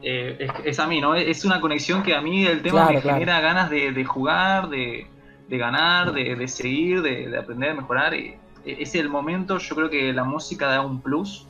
[0.01, 1.13] es, es, a mí, ¿no?
[1.13, 3.19] Es una conexión que a mí el tema claro, me claro.
[3.19, 5.07] genera ganas de, de jugar, de
[5.47, 8.13] de ganar, de, de seguir, de, de, aprender, de mejorar.
[8.13, 8.35] Y
[8.65, 11.47] es el momento, yo creo que la música da un plus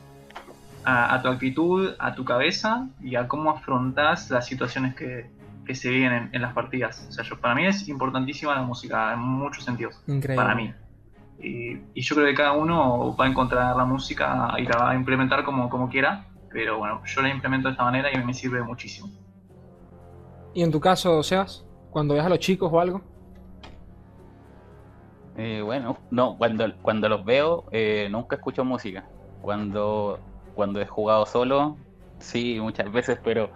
[0.84, 5.30] a, a tu actitud, a tu cabeza y a cómo afrontas las situaciones que,
[5.66, 7.06] que se viven en, en, las partidas.
[7.08, 10.00] O sea, yo, para mí es importantísima la música en muchos sentidos.
[10.06, 10.36] Increíble.
[10.36, 10.72] Para mí.
[11.40, 14.90] Y, y, yo creo que cada uno va a encontrar la música y la va
[14.90, 16.26] a implementar como, como quiera.
[16.50, 19.10] Pero bueno, yo la implemento de esta manera y me sirve muchísimo.
[20.54, 21.64] ¿Y en tu caso, Sebas?
[21.90, 23.02] Cuando ves a los chicos o algo?
[25.38, 29.04] Eh, bueno, no, cuando, cuando los veo eh, nunca escucho música.
[29.40, 30.18] Cuando,
[30.56, 31.76] cuando he jugado solo,
[32.18, 33.48] sí, muchas veces, pero,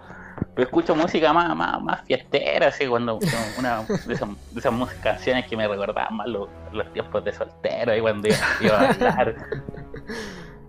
[0.55, 3.19] pero escucho música más, más, más fiestera, así, cuando
[3.59, 7.93] una de esas, de esas canciones que me recordaban más los, los tiempos de soltero,
[7.97, 9.35] y cuando iba, iba a bailar.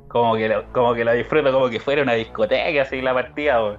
[0.09, 3.79] Como que, lo, como que lo disfruto como que fuera una discoteca, así la partida.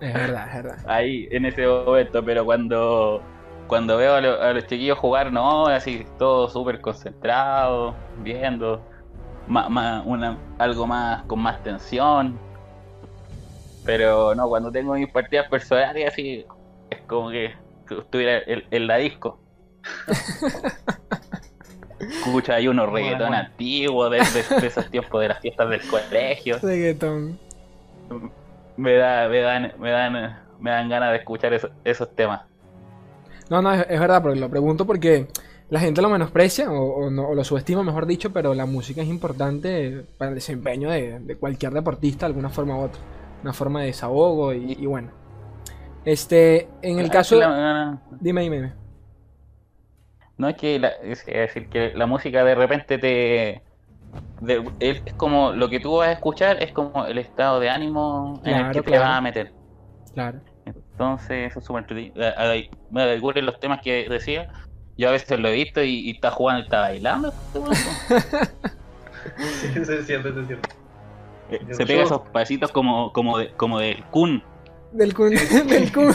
[0.00, 0.78] es verdad, es verdad.
[0.86, 3.22] Ahí, en ese momento, pero cuando
[3.70, 8.84] cuando veo a, lo, a, los chiquillos jugar, no, así todo súper concentrado, viendo,
[9.46, 12.36] más, más, una, algo más con más tensión.
[13.84, 16.44] Pero no, cuando tengo mis partidas personales, así
[16.90, 17.54] es como que
[17.88, 19.38] estuviera en, en la disco.
[22.00, 23.48] Escucha, hay unos reggaetón bueno, bueno.
[23.50, 26.58] antiguos de, de, de, esos tiempos de las fiestas del colegio.
[26.60, 27.38] Reggaetón.
[28.76, 32.49] Me, da, me, dan, me, dan, me dan ganas de escuchar eso, esos temas.
[33.50, 35.26] No, no, es, es, verdad, porque lo pregunto porque
[35.68, 39.02] la gente lo menosprecia o, o, no, o, lo subestima, mejor dicho, pero la música
[39.02, 43.00] es importante para el desempeño de, de, cualquier deportista de alguna forma u otra.
[43.42, 45.10] Una forma de desahogo y, y bueno.
[46.04, 47.38] Este, en el caso...
[47.38, 48.00] La, no, no.
[48.20, 48.72] Dime, dime, dime.
[50.38, 53.62] No es que, la, es decir, que la música de repente te...
[54.40, 58.40] De, es como lo que tú vas a escuchar es como el estado de ánimo
[58.42, 59.02] claro, en el que claro.
[59.02, 59.52] te vas a meter.
[60.14, 60.40] Claro.
[61.00, 61.86] Entonces, eso es súper
[62.90, 64.52] Me ocurren los temas que decía.
[64.98, 67.32] Yo a veces lo he visto y, y está jugando y está bailando.
[69.38, 70.68] sí, eso es cierto, eso es cierto.
[71.50, 74.42] Eh, se pega esos pasitos como, como, de, como del Kun.
[74.92, 75.30] Del Kun,
[75.68, 76.14] del Kun.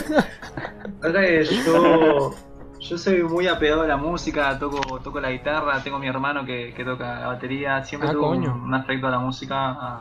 [1.64, 2.32] yo,
[2.78, 6.72] yo soy muy apegado a la música, toco, toco la guitarra, tengo mi hermano que,
[6.74, 8.54] que toca la batería, siempre ah, tuve coño.
[8.54, 10.00] un, un afecto a la música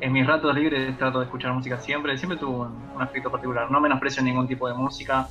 [0.00, 3.80] en mis ratos libres trato de escuchar música siempre, siempre tuvo un, aspecto particular, no
[3.80, 5.28] menosprecio ningún tipo de música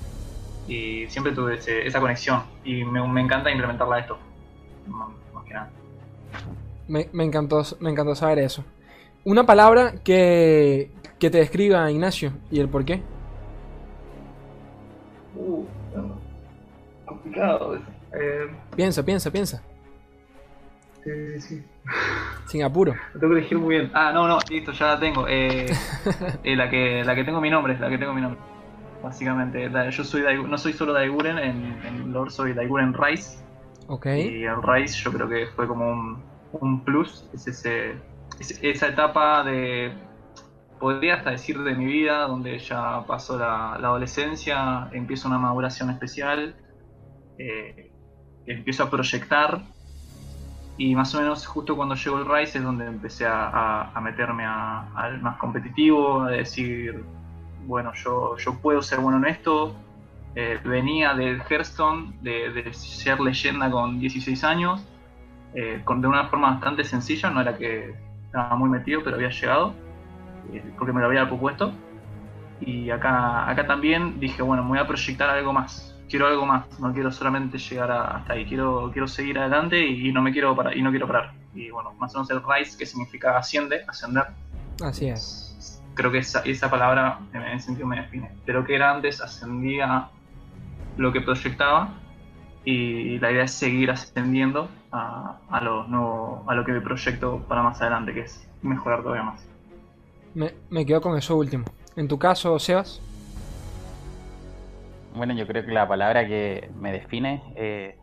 [0.67, 4.17] y siempre tuve esa conexión y me, encanta implementarla esto,
[4.87, 5.69] más que nada.
[6.87, 8.63] Me, encantó, me encantó saber eso.
[9.23, 13.01] Una palabra que, que te describa Ignacio y el por qué.
[15.35, 15.65] Uh,
[17.05, 17.75] complicado.
[18.13, 18.47] Eh.
[18.75, 19.61] Piensa, piensa, piensa
[21.39, 21.63] sí.
[22.47, 22.95] Sin apuro.
[23.13, 23.91] Lo tengo que elegir muy bien.
[23.93, 25.25] Ah, no, no, listo, ya la tengo.
[25.27, 25.65] Eh,
[26.43, 28.39] eh, la, que, la que tengo mi nombre, la que tengo mi nombre.
[29.03, 33.37] Básicamente, la- yo soy Daigu- no soy solo Daiguren, en, en lore soy Daiguren Rice.
[33.87, 34.05] Ok.
[34.07, 37.29] Y el Rice yo creo que fue como un, un plus.
[37.33, 37.91] Es ese,
[38.39, 39.93] es esa etapa de,
[40.79, 45.89] podría hasta decir de mi vida, donde ya pasó la, la adolescencia, empieza una maduración
[45.89, 46.55] especial,
[47.37, 47.91] eh,
[48.45, 49.61] empiezo a proyectar.
[50.77, 54.01] Y más o menos justo cuando llegó el Rise es donde empecé a, a- a
[54.01, 57.03] meterme al más competitivo, a decir,
[57.65, 59.75] bueno, yo, yo puedo ser bueno en esto.
[60.35, 64.85] Eh, venía del Hearthstone, de, de ser leyenda con 16 años,
[65.55, 69.29] eh, con, de una forma bastante sencilla, no era que estaba muy metido, pero había
[69.29, 69.73] llegado,
[70.53, 71.73] eh, porque me lo había propuesto.
[72.59, 76.65] Y acá, acá también dije, bueno, me voy a proyectar algo más, quiero algo más,
[76.79, 80.55] no quiero solamente llegar a- hasta ahí, quiero, quiero seguir adelante y, no me quiero
[80.55, 81.33] parar, y no quiero parar.
[81.53, 84.25] Y bueno, más o menos el Rise, que significa asciende, ascender,
[84.83, 85.81] Así es.
[85.95, 88.31] creo que esa, esa palabra en ese sentido me define.
[88.45, 90.09] De lo que era antes, ascendía
[90.97, 91.89] lo que proyectaba
[92.63, 97.39] y la idea es seguir ascendiendo a, a lo, nuevo, a lo que me proyecto
[97.47, 99.41] para más adelante, que es mejorar todavía más.
[100.33, 101.65] Me, me quedo con eso último.
[101.95, 103.01] En tu caso, Sebas.
[105.17, 107.95] Bueno, yo creo que la palabra que me define es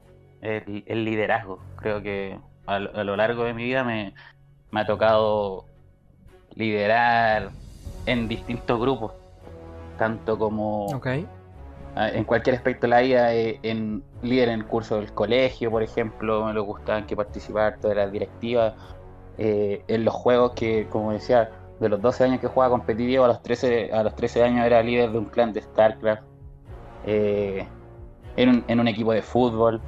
[0.43, 1.61] el, el liderazgo.
[1.77, 4.15] Creo que a, lo- largo de mi vida me,
[4.71, 5.67] me ha tocado
[6.55, 7.53] liderar
[8.07, 9.13] en distintos grupos,
[9.99, 10.87] tanto como
[12.15, 15.83] en cualquier aspecto de la vida, eh, en líder en el curso del colegio, por
[15.83, 18.75] ejemplo, me lo gustaba que participar todas las directivas,
[19.39, 21.51] eh, en los juegos que, como decía,
[21.81, 24.83] de los 12 años que jugaba competitivo, a los 13, a los 13 años era
[24.83, 26.23] líder de un clan de StarCraft,
[27.07, 27.67] eh,
[28.37, 29.81] en, un, equipo de fútbol.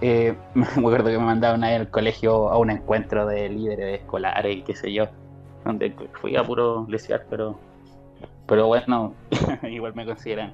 [0.00, 4.56] Eh, me acuerdo que me mandaron ahí al colegio a un encuentro de líderes escolares
[4.56, 5.06] y qué sé yo,
[5.64, 7.58] donde fui a puro lesear, pero,
[8.46, 9.14] pero bueno,
[9.70, 10.52] igual me consideran.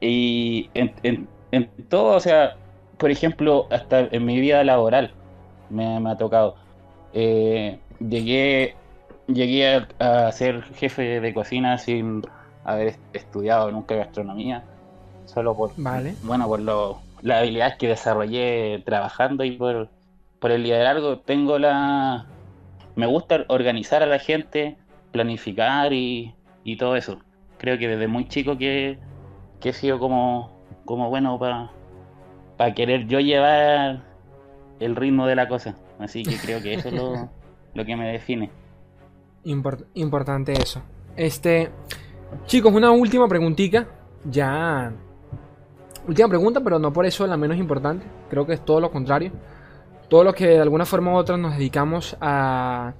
[0.00, 2.56] Y en, en- en todo, o sea,
[2.98, 5.12] por ejemplo, hasta en mi vida laboral
[5.68, 6.56] me, ha tocado.
[7.12, 8.76] Eh, llegué
[9.26, 9.66] llegué
[9.98, 12.22] a, a ser jefe de cocina sin
[12.64, 14.64] haber est- estudiado nunca gastronomía,
[15.32, 16.14] solo por, Vale.
[16.22, 19.88] bueno, por lo, las habilidades que desarrollé trabajando y por,
[20.38, 21.18] por el liderazgo.
[21.20, 22.26] Tengo la...
[22.96, 24.76] Me gusta organizar a la gente,
[25.12, 27.18] planificar y, y todo eso.
[27.58, 28.98] Creo que desde muy chico que,
[29.60, 30.50] que he sido como,
[30.84, 34.02] como bueno para querer yo llevar
[34.80, 35.76] el ritmo de la cosa.
[35.98, 37.28] Así que creo que eso es lo,
[37.74, 38.50] lo que me define.
[39.44, 40.82] Import- importante eso.
[41.16, 41.70] Este.
[42.46, 43.86] Chicos, una última preguntita.
[44.24, 44.92] Ya.
[46.08, 48.04] Última pregunta, pero no por eso la menos importante.
[48.28, 49.32] Creo que es todo lo contrario.
[50.08, 52.94] Todos los que de alguna forma u otra nos dedicamos a.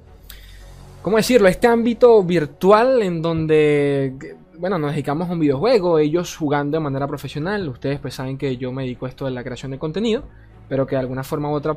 [1.02, 1.48] ¿Cómo decirlo?
[1.48, 4.36] Este ámbito virtual en donde.
[4.58, 7.68] Bueno, nos dedicamos a un videojuego, ellos jugando de manera profesional.
[7.68, 10.24] Ustedes pues saben que yo me dedico a esto de la creación de contenido.
[10.68, 11.76] Pero que de alguna forma u otra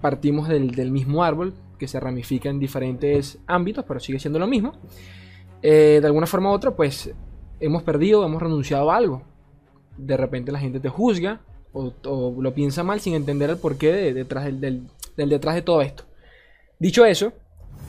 [0.00, 4.72] partimos del, mismo árbol que se ramifica en diferentes ámbitos, pero sigue siendo lo mismo.
[5.62, 7.14] Eh, de alguna forma u otra, pues
[7.60, 9.22] hemos perdido, hemos renunciado a algo.
[9.96, 11.40] De repente la gente te juzga
[11.72, 11.92] o,
[12.40, 16.04] lo piensa mal sin entender el porqué de- detrás del, del- detrás de todo esto.
[16.78, 17.32] Dicho eso,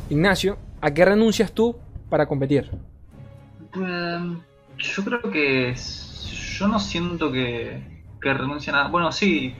[0.10, 1.76] Ignacio, ¿a qué renuncias tú
[2.10, 2.70] para competir?
[3.76, 4.40] Em,
[4.78, 5.74] yo creo que
[6.58, 7.82] yo no siento que,
[8.22, 8.88] que renuncie a nada.
[8.90, 9.54] Bueno, sí,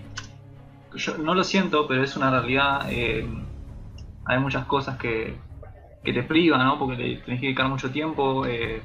[0.96, 2.92] yo no lo siento, pero es una realidad.
[2.92, 3.44] em,
[4.26, 5.36] hay muchas cosas que,
[6.04, 6.80] que te privan, ¿no?
[6.80, 8.46] Porque le tenés que dedicar mucho tiempo.
[8.46, 8.82] eh,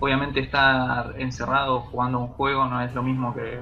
[0.00, 3.60] obviamente estar encerrado jugando un juego no es lo mismo que,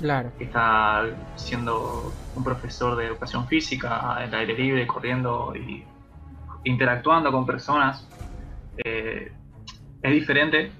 [0.00, 0.30] Claro.
[0.38, 5.84] que estar siendo un profesor de educación física, en el aire libre, corriendo y
[6.64, 8.06] interactuando con personas.
[8.84, 9.32] Eh,
[10.02, 10.70] es diferente.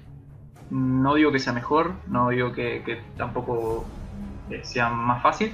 [0.69, 3.85] No digo que sea mejor, no digo que, que tampoco
[4.51, 5.53] eh, sea más fácil,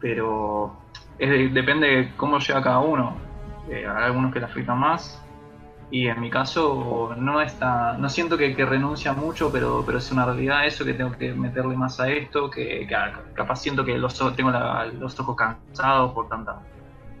[0.00, 0.72] pero
[1.18, 3.16] es de- depende de cómo llega cada uno.
[3.68, 5.22] Eh, hay algunos que la afectan más
[5.90, 10.10] y en mi caso no está, no siento que, que renuncia mucho, pero, pero es
[10.12, 12.96] una realidad eso que tengo que meterle más a esto, que, que
[13.34, 16.64] capaz siento que los tengo la- los ojos cansados por tanta,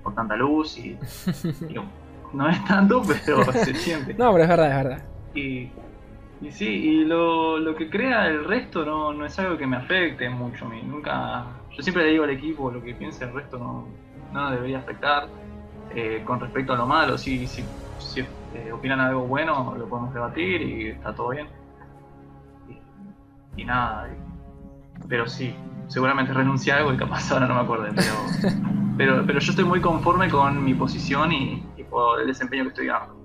[0.02, 0.98] por tanta luz y,
[1.68, 1.74] y
[2.32, 4.14] no es tanto, pero se siente.
[4.14, 5.10] No, pero es verdad, es verdad.
[5.32, 5.72] Y,
[6.40, 9.76] y sí, y lo, lo que crea el resto no, no es algo que me
[9.76, 10.82] afecte mucho a mí.
[10.82, 14.00] Nunca, yo siempre le digo al equipo lo que piense el resto no,
[14.30, 15.30] no debería afectar.
[15.90, 20.12] Eh, con respecto a lo malo, si, si, si eh, opinan algo bueno, lo podemos
[20.12, 21.48] debatir y está todo bien.
[22.68, 24.08] Y, y nada,
[25.08, 25.54] pero sí,
[25.88, 28.56] seguramente renuncié a algo y capaz ahora no me acuerdo, pero,
[28.96, 32.68] pero, pero yo estoy muy conforme con mi posición y, y por el desempeño que
[32.70, 33.20] estoy dando.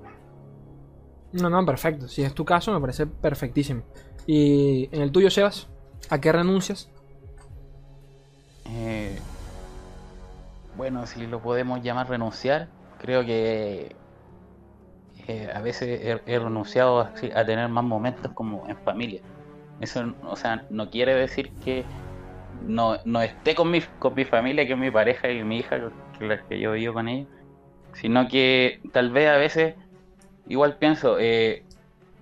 [1.33, 2.07] No, no, perfecto.
[2.07, 3.83] Si es tu caso, me parece perfectísimo.
[4.25, 5.67] ¿Y en el tuyo, Sebas?
[6.09, 6.89] ¿A qué renuncias?
[8.69, 9.19] Eh,
[10.77, 12.69] bueno, si lo podemos llamar renunciar,
[12.99, 13.95] creo que
[15.27, 19.21] eh, a veces he, he renunciado a, a tener más momentos como en familia.
[19.81, 21.83] Eso, o sea, no quiere decir que
[22.67, 25.77] no, no esté con mi, con mi familia, que es mi pareja y mi hija,
[26.17, 27.27] que la que yo vivo con ella,
[27.93, 29.75] sino que tal vez a veces
[30.47, 31.63] igual pienso, eh,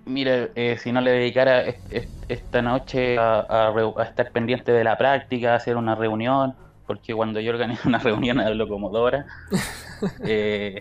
[0.06, 4.72] mira, eh, si no le dedicara est- est- esta noche a, a a estar pendiente
[4.72, 6.54] de la práctica, a hacer una reunión,
[6.86, 9.26] porque cuando yo organizo una reunión hablo como Dora,
[10.24, 10.80] eh,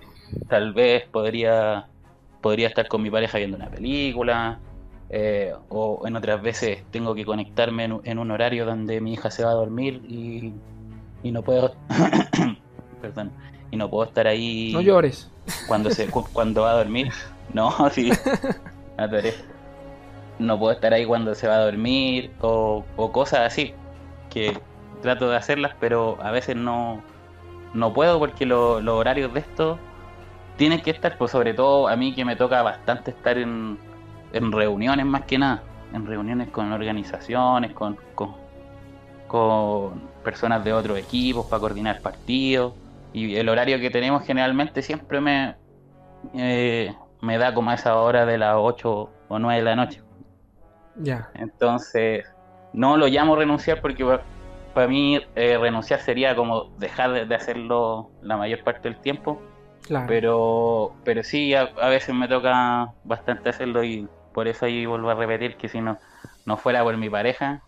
[0.49, 1.88] tal vez podría,
[2.44, 4.60] podría estar con mi pareja viendo una película,
[5.10, 9.14] eh, o en otras veces tengo que conectarme en, un- en un horario donde mi
[9.14, 10.54] hija se va a dormir y,
[11.24, 11.74] y no puedo,
[13.02, 13.32] perdón,
[13.72, 15.32] y no puedo estar ahí No llores.
[15.68, 17.10] cuando se cu- cuando va a dormir
[17.54, 18.12] no sí
[20.39, 23.74] no puedo estar ahí cuando se va a dormir o, o cosas así
[24.30, 24.58] que
[25.02, 27.02] trato de hacerlas pero a veces no
[27.74, 29.80] no puedo porque lo- los horarios de esto
[30.58, 33.78] tienen que estar pues sobre todo a mí que me toca bastante estar en,
[34.34, 38.36] en reuniones más que nada en reuniones con organizaciones con, con,
[39.28, 42.74] con personas de otros equipos para coordinar partidos
[43.14, 45.56] y el horario que tenemos generalmente siempre me,
[46.34, 50.01] eh, me da como a esa hora de las 8 o 9 de la noche.
[50.95, 51.30] Ya.
[51.36, 52.26] Entonces,
[52.74, 54.22] no lo llamo renunciar porque pa-
[54.74, 59.39] para mí eh, renunciar sería como dejar de, de hacerlo la mayor parte del tiempo,
[59.88, 60.07] Claro.
[60.07, 65.09] pero, pero sí, a, a veces me toca bastante hacerlo y por eso ahí vuelvo
[65.09, 65.99] a repetir que si no,
[66.45, 67.63] no fuera por mi pareja,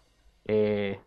[0.45, 0.99] eh,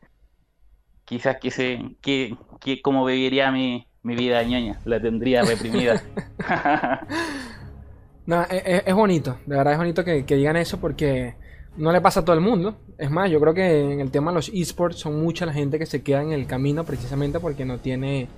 [1.04, 6.02] quizás que se, que, que cómo viviría mi, mi vida ñoña, la tendría reprimida.
[8.26, 11.34] No, e- e- es, bonito, de verdad es bonito que, que digan eso porque
[11.78, 12.76] no le pasa a todo el mundo.
[12.98, 15.78] Es más, yo creo que en el tema de los esports son mucha la gente
[15.78, 18.28] que se queda en el camino precisamente porque no tiene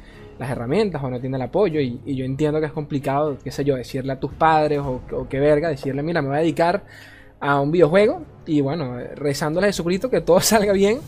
[0.41, 1.81] las herramientas o no tiene el apoyo.
[1.81, 5.29] Y, yo entiendo que es complicado, qué sé yo, decirle a tus padres o, o
[5.29, 6.83] qué verga, decirle, mira, me voy a dedicar
[7.39, 10.99] a un videojuego y bueno, rezándole a Jesucristo que todo salga bien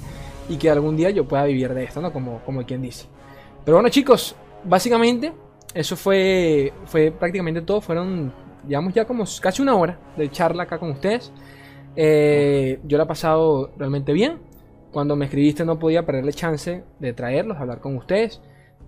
[0.50, 2.12] y que algún día yo pueda vivir de esto, ¿no?
[2.12, 3.06] Como, como quien dice.
[3.64, 5.32] Pero bueno, chicos, básicamente
[5.72, 7.80] eso fue, fue prácticamente todo.
[7.80, 11.32] Fueron, digamos, ya como casi una hora de charla acá con ustedes.
[11.96, 14.40] Eh, yo la he pasado realmente bien.
[14.92, 18.42] Cuando me escribiste no podía perderle chance de traerlos, hablar con ustedes,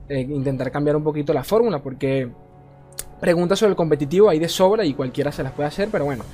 [0.09, 2.31] eh, intentar cambiar un poquito la fórmula, porque
[3.21, 6.25] preguntas sobre el competitivo hay de sobra y cualquiera se las puede hacer, pero bueno,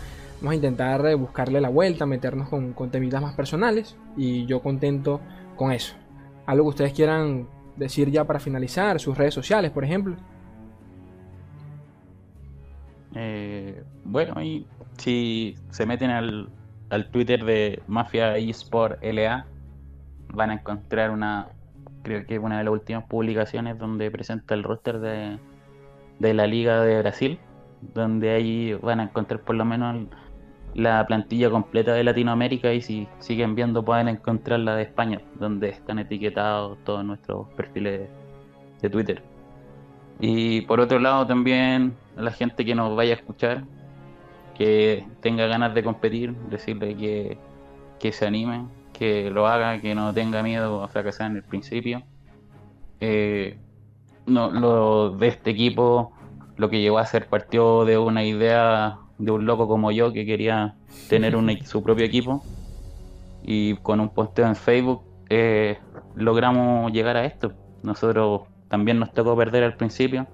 [0.40, 4.60] vamos a intentar eh, buscarle la vuelta, meternos con, con temitas más personales y yo
[4.60, 5.20] contento
[5.56, 5.94] con eso.
[6.46, 10.16] Algo que ustedes quieran decir ya para finalizar, sus redes sociales, por ejemplo.
[13.14, 14.66] Eh, bueno, y
[14.98, 16.48] si se meten al,
[16.90, 19.46] al Twitter de Mafia eSport LA,
[20.32, 21.48] van a encontrar una,
[22.02, 25.38] creo que una de las últimas publicaciones donde presenta el roster de,
[26.18, 27.38] de la Liga de Brasil,
[27.94, 30.06] donde ahí van a encontrar por lo menos
[30.74, 35.70] la plantilla completa de Latinoamérica y si siguen viendo pueden encontrar la de España, donde
[35.70, 38.08] están etiquetados todos nuestros perfiles
[38.80, 39.22] de Twitter.
[40.20, 43.64] Y por otro lado también la gente que nos vaya a escuchar,
[44.56, 47.38] que tenga ganas de competir, decirle que,
[47.98, 48.66] que se anime,
[49.00, 52.02] que lo haga, que no tenga miedo a fracasar en el principio.
[53.00, 53.58] Eh,
[54.26, 56.12] no, lo de este equipo,
[56.58, 60.26] lo que llegó a ser partió de una idea de un loco como yo que
[60.26, 60.76] quería
[61.08, 61.34] tener
[61.64, 62.44] su propio equipo
[63.42, 65.78] y con un posteo en Facebook eh,
[66.14, 67.54] logramos llegar a esto.
[67.82, 70.26] Nosotros también nos tocó perder al principio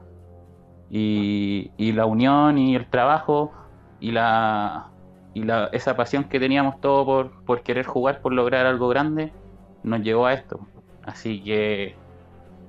[0.91, 3.53] y, y la unión y el trabajo
[4.01, 4.91] y la
[5.37, 9.34] y la, esa pasión que teníamos todos por, por querer jugar, por lograr algo grande,
[9.82, 10.61] nos llevó a esto.
[11.05, 11.95] Así que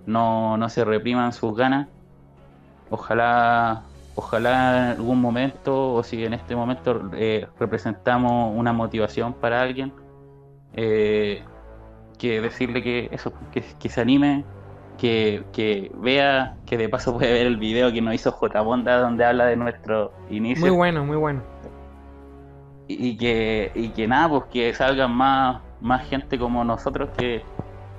[0.06, 1.88] no, no se repriman sus ganas.
[2.90, 3.84] Ojalá,
[4.16, 9.94] ojalá en algún momento, o si en este momento eh, representamos una motivación para alguien,
[10.74, 11.46] eh,
[12.20, 14.44] que decirle que eso, que, que se anime,
[14.98, 18.60] que, que vea, que de paso puede ver el video que nos hizo J.
[18.60, 20.68] Bonda donde habla de nuestro inicio.
[20.68, 21.42] Muy bueno, muy bueno.
[22.88, 27.44] Y, y que, y que nada, pues que salgan más, más gente como nosotros que,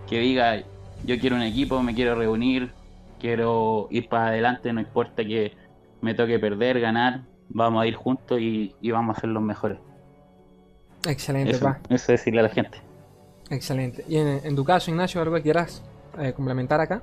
[0.06, 0.62] que diga,
[1.04, 2.72] yo quiero un equipo, me quiero reunir,
[3.18, 5.52] quiero ir para adelante, no importa que
[6.00, 9.78] me toque perder, ganar, vamos a ir juntos y, y vamos a ser los mejores.
[11.06, 11.78] Excelente, Eso, pa.
[11.88, 12.78] eso decirle a la gente.
[13.50, 14.04] Excelente.
[14.08, 15.82] Y en, en tu caso, Ignacio, algo que quieras
[16.18, 17.02] eh, complementar acá.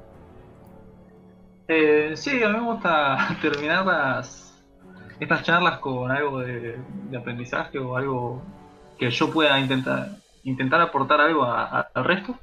[1.67, 4.44] Eh, sí, a mí me gusta terminar las,
[5.19, 6.79] estas charlas con algo de,
[7.17, 8.43] aprendizaje o algo
[8.97, 10.09] que yo pueda intentar,
[10.43, 12.39] intentar aportar algo al resto.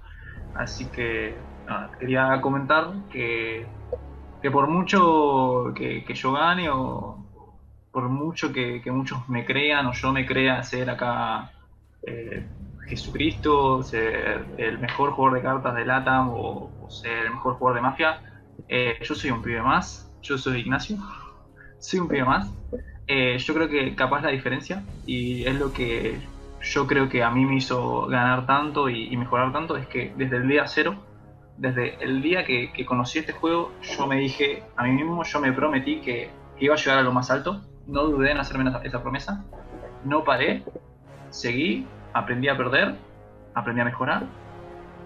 [0.55, 1.39] Así que
[1.99, 3.67] quería comentar que,
[4.41, 7.27] que por mucho que, yo gane o
[7.91, 11.53] por mucho que, muchos me crean o yo me crea ser acá
[12.07, 12.49] eh,
[12.89, 17.77] Jesucristo, ser el mejor jugador de cartas de LATAM o, o ser el mejor jugador
[17.77, 18.21] de Mafia,
[18.69, 20.97] eh, yo soy un pibe más, yo soy Ignacio,
[21.83, 22.51] soy un pibe más.
[23.07, 26.21] Eh, yo creo que capaz la diferencia y es lo que
[26.63, 30.37] yo creo que a mí me hizo ganar tanto y, mejorar tanto es que desde
[30.37, 30.95] el día cero,
[31.57, 35.41] desde el día que, que conocí este juego, yo me dije a mí mismo, yo
[35.41, 38.71] me prometí que, que iba a llegar a lo más alto, no dudé en hacerme
[38.71, 39.45] esa, esa promesa,
[40.05, 40.63] no paré,
[41.31, 42.95] seguí, aprendí a perder,
[43.55, 44.27] aprendí a mejorar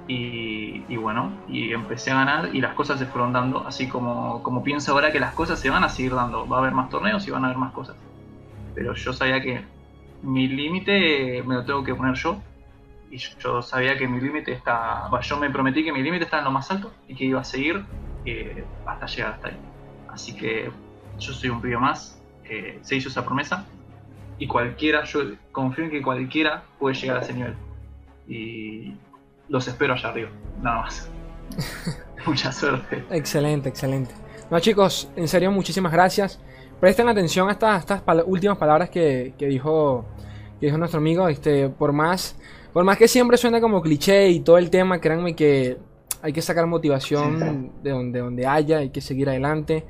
[0.09, 4.63] y, bueno, y empecé a ganar y las cosas se fueron dando, así como, como
[4.63, 7.27] pienso ahora que las cosas se van a seguir dando, va a haber más torneos
[7.27, 7.97] y van a haber más cosas.
[8.75, 9.65] Pero yo sabía que
[10.23, 12.41] mi límite me lo tengo que poner yo
[13.11, 16.45] y yo, sabía que mi límite está, yo me prometí que mi límite está en
[16.45, 17.85] lo más alto y que iba a seguir
[18.25, 19.57] eh, hasta llegar hasta ahí.
[20.09, 20.71] Así que
[21.19, 23.67] yo soy un pibe más, eh, se hizo esa promesa
[24.39, 27.55] y cualquiera, yo confío en que cualquiera puede llegar a ese nivel.
[28.29, 28.93] Y
[29.49, 30.31] los espero allá arriba,
[30.61, 31.09] nada más.
[32.27, 33.05] Mucha suerte.
[33.11, 34.15] Excelente, excelente.
[34.51, 36.41] No, chicos, en serio, muchísimas gracias.
[36.81, 40.05] Presten atención a estas, estas últimas palabras que, que dijo,
[40.61, 41.29] que dijo nuestro amigo.
[41.29, 42.37] Este, por más,
[42.73, 45.79] por más que siempre suena como cliché y todo el tema, créanme que
[46.23, 49.85] hay que sacar motivación de donde, donde haya, hay que seguir adelante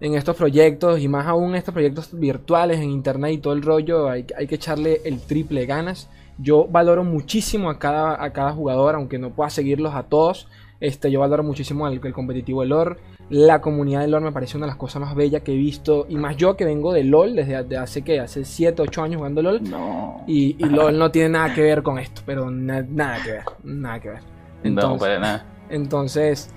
[0.00, 4.08] en estos proyectos y más aún estos proyectos virtuales en internet y todo el rollo,
[4.08, 6.08] hay, hay que echarle el triple de ganas.
[6.38, 10.48] Yo valoro muchísimo a cada, a cada jugador, aunque no pueda seguirlos a todos.
[10.80, 12.98] Este, yo valoro muchísimo el, el competitivo de LOL.
[13.30, 16.06] La comunidad de LOL me parece una de las cosas más bellas que he visto.
[16.08, 19.16] Y más yo que vengo de LOL desde de hace que hace 7, 8 años
[19.16, 19.62] jugando LOL.
[19.68, 20.22] No.
[20.26, 23.42] Y, y LOL no tiene nada que ver con esto, pero na- nada que ver,
[23.64, 24.20] nada que ver.
[24.20, 25.46] no, Entonces, para nada.
[25.70, 26.50] entonces,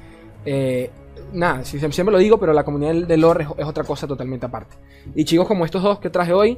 [0.46, 0.92] eh,
[1.34, 4.46] nada, siempre lo digo, pero la comunidad del- de lore es, es otra cosa totalmente
[4.46, 4.76] aparte.
[5.16, 6.58] Y chicos como estos dos que traje hoy,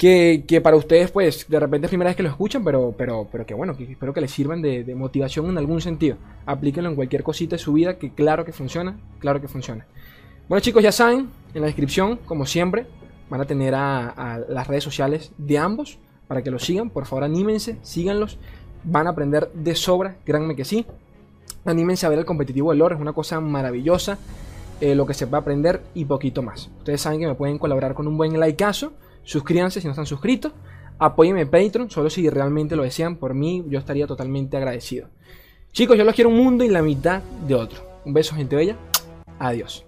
[0.00, 3.44] que, para ustedes, pues, de repente es primera vez que lo escuchan, pero, pero, pero
[3.44, 6.16] que bueno, que espero que les sirvan de, motivación en algún sentido.
[6.46, 9.86] Aplíquenlo en cualquier cosita de su vida, que claro que funciona, claro que funciona.
[10.48, 12.86] Bueno chicos, ya saben, en la descripción, como siempre,
[13.28, 16.88] van a tener a, a las redes sociales de ambos para que los sigan.
[16.88, 18.38] Por favor, anímense, síganlos.
[18.84, 20.86] Van a aprender de sobra, créanme que sí.
[21.66, 24.18] Anímense a ver el competitivo de lore, es una cosa maravillosa.
[24.80, 26.70] eh, lo que se va a aprender y poquito más.
[26.78, 28.94] Ustedes saben que me pueden colaborar con un buen likeazo.
[29.30, 30.50] Suscríbanse si no están suscritos.
[30.98, 33.14] Apóyenme en Patreon, solo si realmente lo desean.
[33.14, 35.06] Por mí, yo estaría totalmente agradecido.
[35.70, 37.80] Chicos, yo los quiero un mundo y la mitad de otro.
[38.04, 38.76] Un beso, gente bella.
[39.38, 39.86] Adiós.